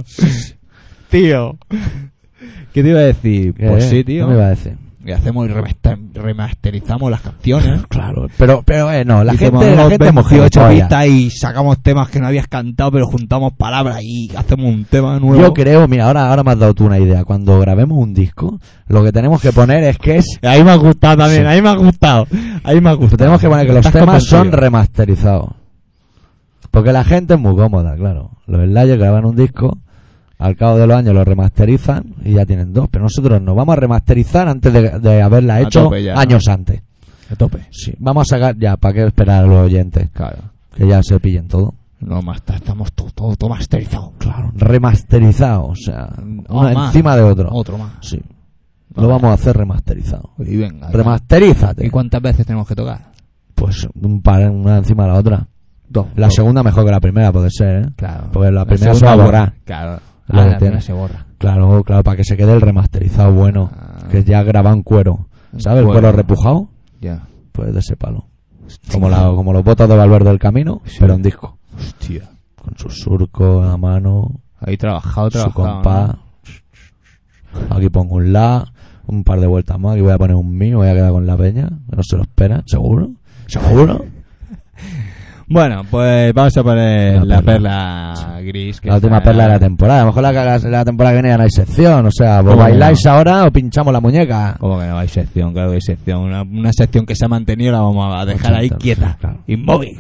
[1.10, 1.58] tío.
[2.74, 3.56] ¿Qué te iba a decir?
[3.56, 4.26] Pues sí, tío.
[4.26, 4.74] ¿Qué me iba a decir?
[5.04, 7.82] Y hacemos y remaster- remasterizamos las canciones.
[7.90, 8.28] Claro.
[8.38, 10.70] Pero, pero eh, no, la Y gente, la gente es 28 mojigilipollas.
[10.88, 15.20] pistas y sacamos temas que no habías cantado, pero juntamos palabras y hacemos un tema
[15.20, 15.42] nuevo.
[15.42, 17.24] Yo creo, mira, ahora, ahora me has dado tú una idea.
[17.26, 20.76] Cuando grabemos un disco, lo que tenemos que poner es que es Ahí me ha
[20.76, 21.48] gustado también, Sí.
[21.48, 22.28] ahí me ha gustado.
[22.64, 23.18] Ahí me ha gustado.
[23.18, 25.50] tenemos que poner que los Estás temas son remasterizados.
[26.70, 28.32] Porque la gente es muy cómoda, claro.
[28.48, 29.78] Los Slayers graban un disco,
[30.42, 32.88] al cabo de los años lo remasterizan y ya tienen dos.
[32.92, 36.20] Pero nosotros nos vamos a remasterizar antes de, de haberla A hecho ya.
[36.20, 36.82] años antes.
[37.32, 37.60] A tope.
[37.72, 37.94] Sí.
[38.00, 40.10] Vamos a sacar ya, ¿para qué esperar a los oyentes?
[40.12, 40.38] Claro.
[40.76, 41.74] Que ya se pillen todo.
[42.00, 44.14] No, más estamos todo, todo, todo masterizado.
[44.18, 44.52] Claro.
[44.56, 46.88] Remasterizado, o sea, uno Ah, más.
[46.88, 47.50] encima de otro.
[47.52, 47.92] Otro más.
[48.02, 48.20] Sí.
[48.96, 50.32] Lo vamos a hacer remasterizado.
[50.40, 50.90] Y venga.
[50.90, 51.86] Remasterízate.
[51.86, 53.12] ¿Y cuántas veces tenemos que tocar?
[53.56, 55.48] Pues un par, una encima de la otra.
[55.88, 56.08] Dos.
[56.16, 56.36] La Dos.
[56.36, 57.90] segunda mejor que la primera, puede ser, ¿eh?
[57.96, 58.26] Claro.
[58.34, 59.26] Porque la primera se va a borra.
[59.28, 59.54] borrar.
[59.64, 60.00] Claro.
[60.34, 61.26] Ah, la primera se borra.
[61.38, 63.70] Claro, claro, para que se quede el remasterizado bueno.
[63.74, 64.08] Ah.
[64.12, 65.28] Que ya graba en cuero.
[65.58, 65.80] ¿Sabes?
[65.80, 66.02] El Cuero.
[66.02, 66.70] cuero repujado,
[67.02, 67.24] Ya.
[67.52, 68.26] pues de ese palo.
[68.92, 70.98] Como, la, como los botos de Valverde del Camino, Sí.
[71.00, 71.58] pero en disco.
[71.78, 72.30] Hostia.
[72.56, 75.74] Con su surco a mano, Ahí trabajado, su trabajado.
[75.82, 76.16] compás.
[77.70, 78.72] Aquí pongo un la,
[79.08, 79.94] un par de vueltas más.
[79.94, 81.68] Aquí voy a poner un mi, voy a quedar con la peña.
[81.94, 83.12] No se lo espera, ¿seguro?
[83.48, 84.06] ¿Seguro?
[85.52, 88.40] Bueno, pues vamos a poner La la perla.
[88.44, 88.80] gris.
[88.80, 90.00] que La última está- perla de la temporada.
[90.00, 92.06] A lo mejor la, la, la temporada que viene ya no hay sección.
[92.06, 93.12] O sea, vos ¿Cómo que bailáis no?
[93.12, 94.56] ahora o pinchamos la muñeca.
[94.60, 95.54] ¿Cómo que no hay sección?
[95.54, 96.22] Claro que hay sección.
[96.22, 99.18] Una, una sección que se ha mantenido la vamos a dejar ahí 80, quieta.
[99.20, 99.40] claro.
[99.48, 100.00] Inmóvil.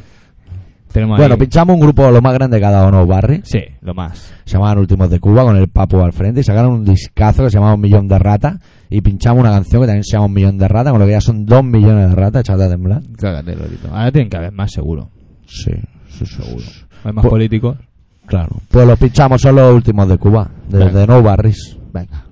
[0.91, 3.41] Tenemos Bueno, ahí- pinchamos un grupo lo más grande de cada uno de los barrios.
[3.45, 4.33] Sí, lo más.
[4.43, 7.49] Se llamaban Últimos de Cuba con el Papu al frente y sacaron un discazo que
[7.49, 8.55] se llamaba Un Millón de Ratas
[8.89, 11.13] y pinchamos una canción que también se llama Un Millón de Ratas, con lo que
[11.13, 13.01] ya son dos millones de ratas echadas a temblar.
[13.17, 13.87] Cágate, Lorito.
[13.89, 15.09] Ahora tienen que haber más, seguro.
[15.51, 15.71] Sí,
[16.09, 16.63] sí, seguro.
[17.03, 17.77] Hay más Pues- políticos.
[18.25, 18.55] Claro.
[18.69, 21.05] Pues los pinchamos, son los últimos de Cuba, desde Venga.
[21.07, 21.77] No Barris.
[21.91, 22.25] Venga.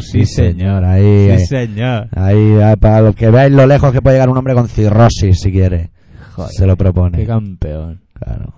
[0.00, 0.84] Señor, sí, señor.
[0.84, 2.08] Ahí, Sí, señor.
[2.14, 5.40] ahí, ahí, para los que veáis lo lejos que puede llegar un hombre con cirrosis,
[5.40, 5.90] si quiere.
[6.34, 7.18] Joder, Se lo propone.
[7.18, 8.00] Qué campeón.
[8.14, 8.54] Claro.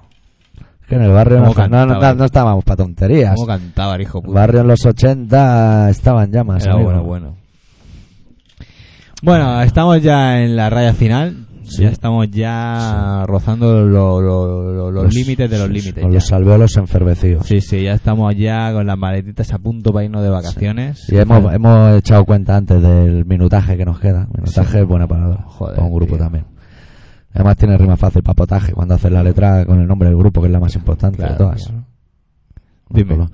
[0.83, 3.35] Es que en el barrio no, ¿Cómo no, no, no estábamos para tonterías.
[3.35, 6.65] ¿Cómo cantaba el hijo El barrio en los 80 estaba en llamas.
[6.65, 6.91] Era amigo.
[6.91, 7.37] bueno, bueno.
[9.23, 11.47] Bueno, estamos ya en la raya final.
[11.77, 11.83] Sí.
[11.83, 16.03] Ya estamos ya rozando lo- lo- lo- los límites de los límites.
[16.03, 17.47] Con los alveolos enfervecidos.
[17.47, 21.09] Sí, sí, ya estamos ya con las maletitas a punto para irnos de vacaciones.
[21.11, 24.29] Y hemos, hemos echado cuenta antes del minutaje que nos queda.
[24.35, 25.45] Minutaje es buena palabra.
[25.47, 26.25] Joder, para un grupo tío.
[26.25, 26.45] también.
[27.35, 30.41] Además tiene rima fácil para potaje cuando haces la letra con el nombre del grupo,
[30.43, 31.65] que es la más importante Claro, de todas.
[31.67, 31.85] claro.
[32.91, 33.27] Dime.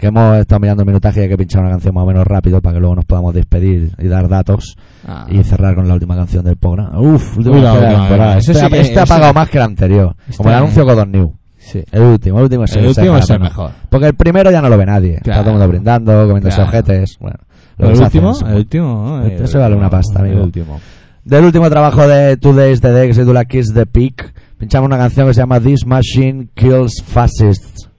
[0.00, 2.62] Que hemos estado mirando minutaje y hay que pinchar una canción más o menos rápido
[2.62, 4.76] para que luego nos podamos despedir y dar datos
[5.06, 5.26] Ah.
[5.30, 6.98] y cerrar con la última canción del programa.
[6.98, 8.38] Uf, última Uy, la última, temporada.
[8.38, 10.16] Este, sí que- este ha pagado más que el anterior.
[10.26, 11.34] Este- Como el anuncio Codon New.
[11.58, 11.84] Sí.
[11.92, 13.70] El último, el último es El el, último es el mejor.
[13.90, 15.10] Porque el primero ya no lo ve nadie.
[15.16, 15.40] Está Claro.
[15.42, 16.70] todo el mundo brindando, comiéndose Claro.
[16.70, 17.16] ojetes.
[17.20, 17.36] Bueno,
[17.76, 19.20] lo El último, hace en el último.
[19.24, 20.36] Este El se vale una último, pasta, amigo.
[20.38, 20.80] El último.
[21.24, 24.96] Del último trabajo de Two Days the Dex y Do Kiss the Peak, pinchamos una
[24.96, 27.90] canción que se llama This Machine Kills Fascists.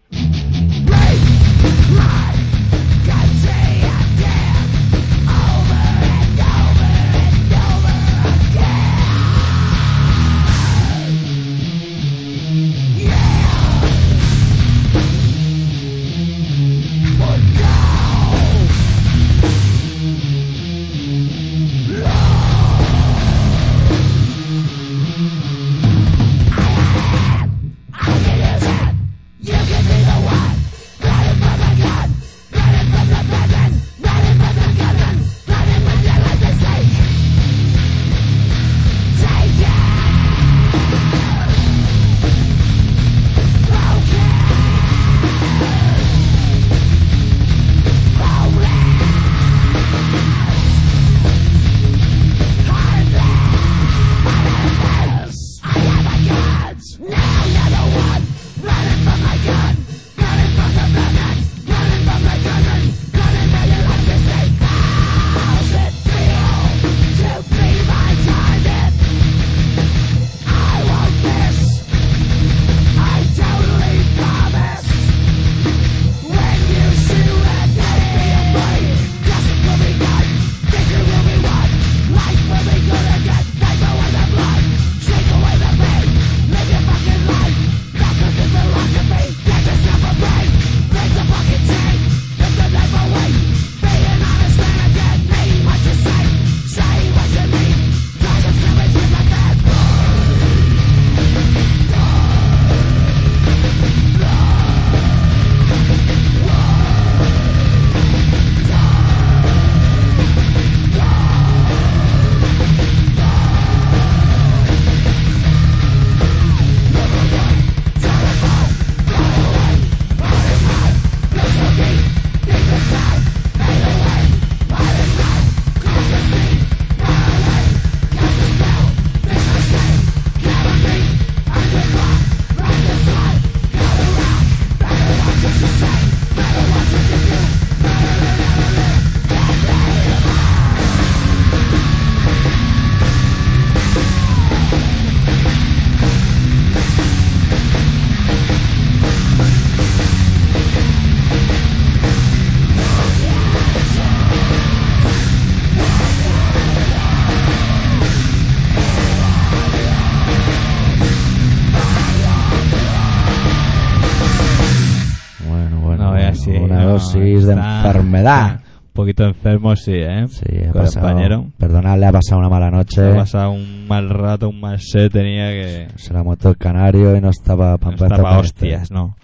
[167.61, 168.59] Enfermedad.
[168.61, 170.25] Un poquito enfermo, sí, ¿eh?
[170.27, 171.07] Sí, ha pasado.
[171.07, 171.45] compañero.
[171.57, 173.01] Perdonadle, ha pasado una mala noche.
[173.01, 175.87] Ha pasado un mal rato, un mal set, tenía que...
[175.95, 179.15] Se ha muerto el canario y no estaba para No estaba hostias, no.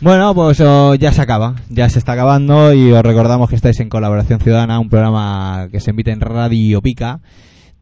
[0.00, 3.78] Bueno, pues oh, ya se acaba, ya se está acabando y os recordamos que estáis
[3.78, 7.20] en Colaboración Ciudadana, un programa que se emite en Radio Pica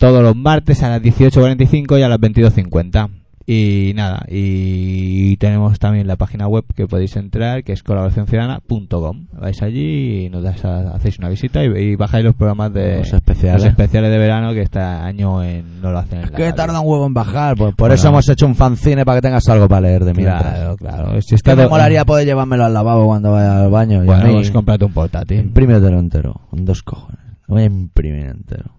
[0.01, 3.20] todos los martes a las 18.45 y a las 22.50.
[3.53, 9.27] Y nada, y tenemos también la página web que podéis entrar, que es colaboracionciudadana.com.
[9.33, 12.99] Vais allí y nos das a- hacéis una visita y, y bajáis los programas de
[12.99, 13.63] Los especiales.
[13.63, 16.19] los especiales de verano que este año en- no lo hacen.
[16.21, 17.95] en Es la que tarda un huevo en bajar, pues por Bueno.
[17.95, 20.43] eso hemos hecho un fanzine para que tengas algo para leer de mientras.
[20.43, 21.21] Claro, claro.
[21.23, 24.05] Si está me molaría poder llevármelo al lavabo cuando vaya al baño.
[24.05, 25.41] y Bueno, mí- pues cómprate un portátil.
[25.41, 27.19] Imprímetelo entero, con dos cojones.
[27.49, 28.77] Lo voy a imprimir entero.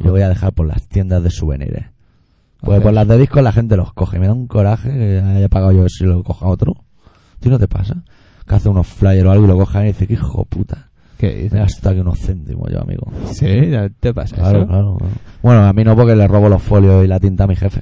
[0.00, 1.90] Y lo voy a dejar por las tiendas de souvenirs.
[2.66, 4.18] Pues por las de discos la gente los coge.
[4.18, 6.72] Me da un coraje que haya pagado yo si lo coja otro.
[7.06, 8.02] ¿A ti no te pasa?
[8.46, 10.90] Que hace unos flyers o algo y lo cojan y dice, que hijo puta.
[11.18, 11.52] ¿Qué Me dices?
[11.52, 13.10] gasto aquí unos céntimos yo, amigo.
[13.32, 14.66] Sí, ¿ya ¿te pasa Claro, eso?
[14.68, 15.12] claro, claro.
[15.42, 17.80] Bueno, a mí no porque le robo los folios y la tinta a mi jefe.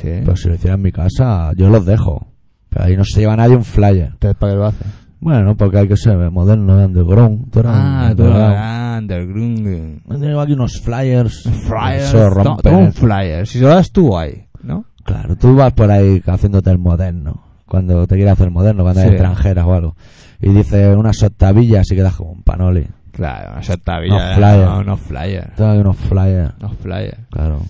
[0.00, 0.08] Sí.
[0.24, 2.26] Pero si lo hiciera en mi casa, yo los dejo.
[2.70, 4.10] Pero ahí no se lleva nadie un flyer.
[4.14, 4.84] Entonces, ¿para qué lo hace?
[5.24, 7.50] Bueno, porque hay que ser moderno, underground.
[7.50, 8.54] Tú eres Ah, underground.
[8.58, 10.02] ah, underground.
[10.06, 11.44] Me tengo aquí unos flyers.
[11.66, 12.10] Flyers.
[12.10, 12.74] Se rompen.
[12.74, 13.46] Un flyer.
[13.46, 14.84] Si solo das tú ahí, ¿no?
[15.02, 17.42] Claro, tú vas por ahí haciéndote el moderno.
[17.66, 19.06] Cuando te quieres hacer moderno, cuando Sí.
[19.06, 19.96] hay extranjeras o algo.
[20.42, 22.86] Y dices unas octavillas y quedas como un panoli.
[23.10, 24.34] Claro, una Unos sotavilla.
[24.36, 24.66] flyers.
[24.70, 25.54] No, unos flyers.
[25.56, 26.52] Tengo aquí unos flyers.
[26.60, 27.18] Unos flyers.
[27.30, 27.62] Claro.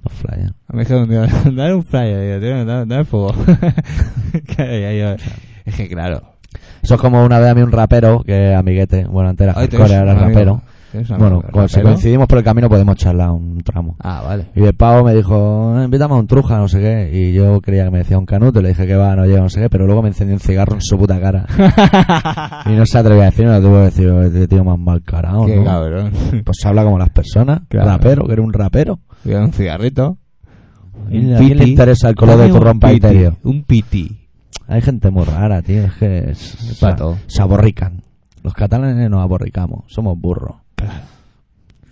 [0.00, 0.54] Unos flyers.
[0.90, 3.34] Un día, dale un flyer, tío, dame, dame fuego.
[5.64, 6.22] Es que claro.
[6.82, 9.04] Eso es como una vez a mí un rapero, que es amiguete.
[9.06, 10.62] Bueno, antes era Ay, hardcore, ahora es rapero.
[10.92, 11.94] ¿Tienes un Bueno, pues si rapero?
[11.94, 13.96] coincidimos por el camino podemos charlar un tramo.
[13.98, 14.46] Ah, vale.
[14.54, 17.10] Y el pavo me dijo, "Eh, invítame a un truja, no sé qué.
[17.12, 19.40] Y yo creía que me decía un canuto, y le dije que va, no llega,
[19.40, 19.68] no sé qué.
[19.68, 21.46] Pero luego me encendió un cigarro en su puta cara.
[22.66, 25.46] y no se atrevía a decir, no tuvo que decir, este tío más mal carado,
[25.46, 25.64] Qué ¿no?
[25.64, 26.12] cabrón.
[26.44, 27.62] Pues habla como las personas.
[27.68, 27.90] Claro.
[27.90, 29.00] Rapero, que era un rapero.
[29.24, 30.18] Voy a un cigarrito.
[31.10, 32.92] ¿Y a quién le interesa el color de tu rompa?
[33.42, 34.20] Un piti.
[34.66, 35.84] Hay gente muy rara, tío.
[35.84, 37.18] Es que es- Es pa' todo.
[37.26, 38.02] se aborrican.
[38.42, 39.84] Los catalanes nos aborricamos.
[39.88, 40.56] Somos burros.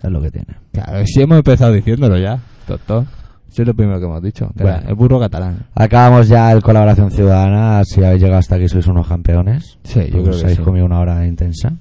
[0.02, 0.48] Es lo que tiene.
[0.72, 3.04] Claro, si hemos empezado diciéndolo ya, doctor.
[3.48, 4.50] Eso es lo primero que hemos dicho.
[4.56, 4.78] que Bueno.
[4.78, 5.66] era el burro catalán.
[5.74, 7.84] Acabamos ya el colaboración ciudadana.
[7.84, 9.78] Si habéis llegado hasta aquí sois unos campeones.
[9.84, 10.64] Sí, yo creo Pues que habéis sí.
[10.64, 11.72] comido una hora intensa.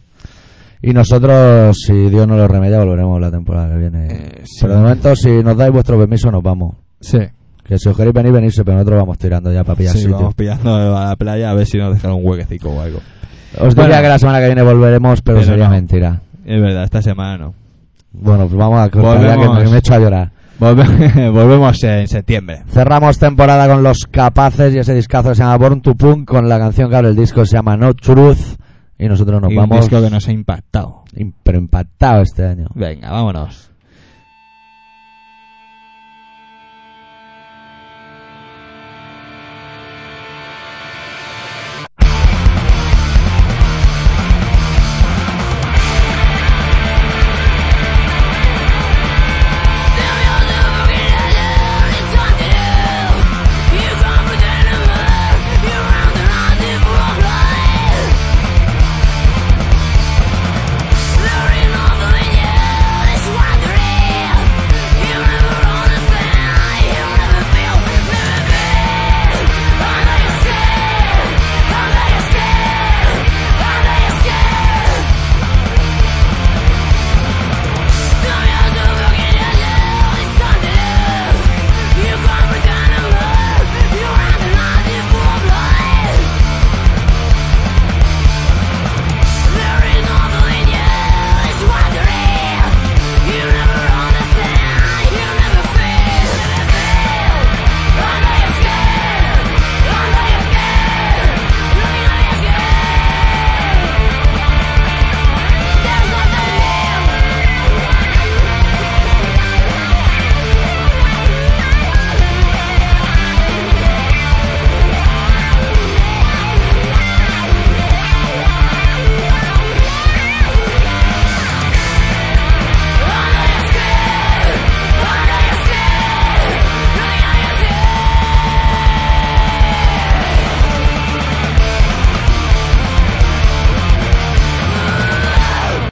[0.82, 4.08] Y nosotros, si Dios no lo remedia, volveremos la temporada que viene.
[4.10, 4.58] Eh, sí.
[4.62, 6.76] Pero de momento, si nos dais vuestro permiso, nos vamos.
[7.00, 7.20] Sí.
[7.72, 10.18] Que si os queréis venir, venirse, pero nosotros vamos tirando ya para pillar Sí, sitio.
[10.18, 13.00] vamos pillando a la playa a ver si nos dejan un huequecico o algo.
[13.62, 15.72] Os diría que la semana que viene volveremos, pero, Pero sería no.
[15.72, 16.20] mentira.
[16.46, 17.54] Es verdad, esta semana no.
[18.12, 19.64] Bueno, pues vamos a ya que Volvemos.
[19.70, 20.32] me, he hecho a llorar.
[20.60, 22.64] Volve- Volvemos en septiembre.
[22.68, 26.50] Cerramos temporada con Los Capaces y ese discazo que se llama Born to Punk con
[26.50, 28.58] la canción que abre el disco se llama No Truth
[29.00, 31.04] y nosotros nos Y un vamos disco que nos ha impactado.
[31.16, 32.68] im- pero impactado este año.
[32.76, 33.71] Venga, vámonos.